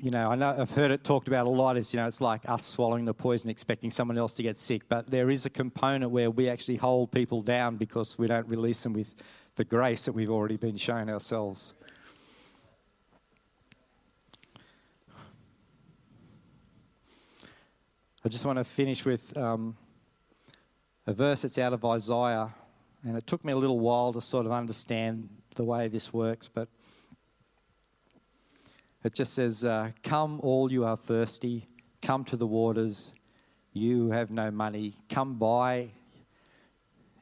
you 0.00 0.12
know, 0.12 0.30
I 0.30 0.36
know 0.36 0.54
I've 0.56 0.70
heard 0.70 0.92
it 0.92 1.02
talked 1.02 1.26
about 1.26 1.46
a 1.46 1.50
lot 1.50 1.76
as, 1.76 1.92
you 1.92 1.98
know, 1.98 2.06
it's 2.06 2.20
like 2.20 2.48
us 2.48 2.64
swallowing 2.64 3.04
the 3.04 3.14
poison 3.14 3.50
expecting 3.50 3.90
someone 3.90 4.16
else 4.16 4.32
to 4.34 4.42
get 4.42 4.56
sick. 4.56 4.88
But 4.88 5.10
there 5.10 5.28
is 5.28 5.44
a 5.44 5.50
component 5.50 6.12
where 6.12 6.30
we 6.30 6.48
actually 6.48 6.76
hold 6.76 7.10
people 7.10 7.42
down 7.42 7.76
because 7.76 8.16
we 8.16 8.28
don't 8.28 8.46
release 8.46 8.82
them 8.82 8.92
with 8.92 9.14
the 9.56 9.64
grace 9.64 10.04
that 10.04 10.12
we've 10.12 10.30
already 10.30 10.56
been 10.56 10.76
shown 10.76 11.10
ourselves. 11.10 11.74
I 18.24 18.28
just 18.28 18.44
want 18.44 18.58
to 18.58 18.64
finish 18.64 19.04
with 19.04 19.36
um, 19.36 19.76
a 21.06 21.12
verse 21.12 21.42
that's 21.42 21.58
out 21.58 21.72
of 21.72 21.84
Isaiah, 21.84 22.54
and 23.02 23.16
it 23.16 23.26
took 23.26 23.44
me 23.44 23.52
a 23.52 23.56
little 23.56 23.80
while 23.80 24.12
to 24.12 24.20
sort 24.20 24.46
of 24.46 24.52
understand 24.52 25.28
the 25.54 25.64
way 25.64 25.88
this 25.88 26.12
works, 26.12 26.46
but 26.46 26.68
it 29.08 29.14
just 29.14 29.32
says, 29.32 29.64
uh, 29.64 29.92
Come, 30.02 30.38
all 30.42 30.70
you 30.70 30.84
are 30.84 30.94
thirsty, 30.94 31.66
come 32.02 32.24
to 32.24 32.36
the 32.36 32.46
waters. 32.46 33.14
You 33.72 34.10
have 34.10 34.30
no 34.30 34.50
money, 34.50 34.96
come 35.08 35.38
buy 35.38 35.92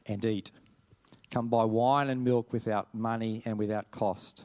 and 0.05 0.25
eat. 0.25 0.51
Come 1.31 1.47
buy 1.47 1.63
wine 1.63 2.09
and 2.09 2.25
milk 2.25 2.51
without 2.51 2.93
money 2.93 3.41
and 3.45 3.57
without 3.57 3.89
cost. 3.89 4.43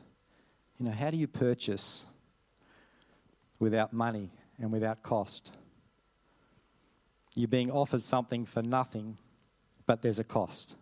You 0.79 0.87
know, 0.87 0.93
how 0.93 1.11
do 1.11 1.17
you 1.17 1.27
purchase 1.27 2.07
without 3.59 3.93
money 3.93 4.31
and 4.61 4.71
without 4.71 5.03
cost? 5.03 5.51
You're 7.35 7.49
being 7.49 7.73
offered 7.73 8.05
something 8.05 8.47
for 8.47 8.63
nothing, 8.63 9.19
but 9.85 10.01
there's 10.01 10.21
a 10.21 10.25
cost. 10.25 10.77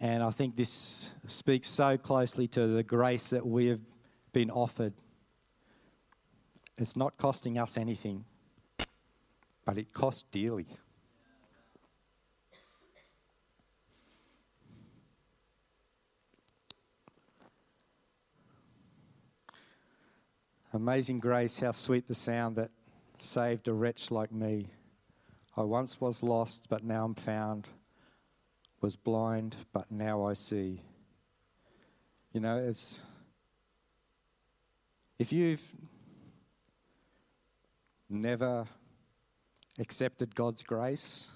And 0.00 0.20
I 0.20 0.30
think 0.30 0.56
this 0.56 1.12
speaks 1.28 1.68
so 1.68 1.96
closely 1.96 2.48
to 2.48 2.66
the 2.66 2.82
grace 2.82 3.30
that 3.30 3.46
we 3.46 3.66
have 3.66 3.80
been 4.32 4.50
offered. 4.50 4.94
It's 6.76 6.96
not 6.96 7.16
costing 7.16 7.58
us 7.58 7.76
anything, 7.76 8.24
but 9.64 9.76
it 9.76 9.92
costs 9.92 10.24
dearly. 10.30 10.66
Amazing 20.72 21.18
grace, 21.18 21.58
how 21.58 21.72
sweet 21.72 22.06
the 22.06 22.14
sound 22.14 22.54
that 22.54 22.70
saved 23.18 23.66
a 23.66 23.72
wretch 23.72 24.10
like 24.10 24.30
me. 24.30 24.68
I 25.56 25.62
once 25.62 26.00
was 26.00 26.22
lost, 26.22 26.68
but 26.68 26.84
now 26.84 27.04
I'm 27.04 27.16
found, 27.16 27.66
was 28.80 28.94
blind, 28.94 29.56
but 29.72 29.90
now 29.90 30.24
I 30.24 30.34
see. 30.34 30.82
You 32.32 32.40
know, 32.40 32.56
it's 32.56 33.00
if 35.20 35.34
you've 35.34 35.62
never 38.08 38.64
accepted 39.78 40.34
God's 40.34 40.62
grace, 40.62 41.30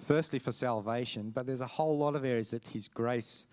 firstly 0.00 0.40
for 0.40 0.50
salvation, 0.50 1.30
but 1.30 1.46
there's 1.46 1.60
a 1.60 1.68
whole 1.68 1.96
lot 1.96 2.16
of 2.16 2.24
areas 2.24 2.50
that 2.50 2.66
His 2.66 2.88
grace 2.88 3.46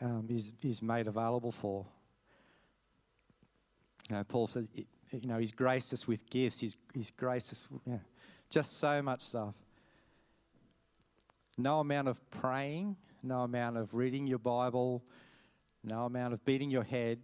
um, 0.00 0.28
is, 0.30 0.52
is 0.62 0.80
made 0.80 1.08
available 1.08 1.50
for. 1.50 1.86
You 4.08 4.14
know, 4.14 4.22
Paul 4.22 4.46
says, 4.46 4.68
you 4.76 5.26
know, 5.26 5.38
He's 5.38 5.50
graced 5.50 5.92
us 5.92 6.06
with 6.06 6.30
gifts, 6.30 6.60
He's, 6.60 6.76
he's 6.94 7.10
graced 7.10 7.50
us, 7.50 7.68
yeah, 7.84 7.98
just 8.48 8.78
so 8.78 9.02
much 9.02 9.22
stuff. 9.22 9.54
No 11.56 11.80
amount 11.80 12.06
of 12.06 12.30
praying, 12.30 12.94
no 13.24 13.40
amount 13.40 13.76
of 13.76 13.92
reading 13.92 14.28
your 14.28 14.38
Bible, 14.38 15.02
no 15.84 16.04
amount 16.04 16.34
of 16.34 16.44
beating 16.44 16.70
your 16.70 16.84
head 16.84 17.18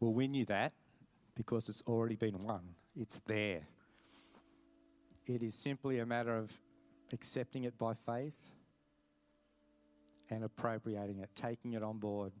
will 0.00 0.14
win 0.14 0.34
you 0.34 0.44
that 0.46 0.72
because 1.34 1.68
it's 1.68 1.82
already 1.86 2.16
been 2.16 2.42
won. 2.42 2.60
It's 2.96 3.20
there. 3.26 3.62
It 5.26 5.42
is 5.42 5.54
simply 5.54 5.98
a 5.98 6.06
matter 6.06 6.36
of 6.36 6.52
accepting 7.12 7.64
it 7.64 7.78
by 7.78 7.94
faith 7.94 8.52
and 10.30 10.44
appropriating 10.44 11.18
it, 11.18 11.30
taking 11.34 11.74
it 11.74 11.82
on 11.82 11.98
board. 11.98 12.32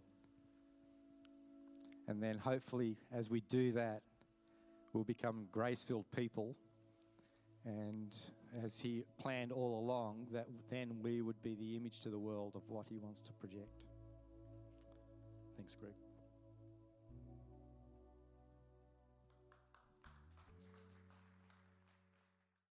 And 2.08 2.22
then 2.22 2.38
hopefully, 2.38 2.96
as 3.12 3.30
we 3.30 3.40
do 3.40 3.72
that, 3.72 4.02
we'll 4.92 5.04
become 5.04 5.46
grace 5.52 5.84
filled 5.84 6.10
people. 6.10 6.56
And 7.64 8.12
as 8.64 8.80
He 8.80 9.04
planned 9.18 9.52
all 9.52 9.78
along, 9.78 10.26
that 10.32 10.48
then 10.68 10.96
we 11.02 11.22
would 11.22 11.40
be 11.42 11.54
the 11.54 11.76
image 11.76 12.00
to 12.00 12.10
the 12.10 12.18
world 12.18 12.52
of 12.56 12.62
what 12.68 12.86
He 12.88 12.98
wants 12.98 13.20
to 13.22 13.32
project. 13.34 13.70
Thanks, 15.62 15.76
Greg. 15.78 16.11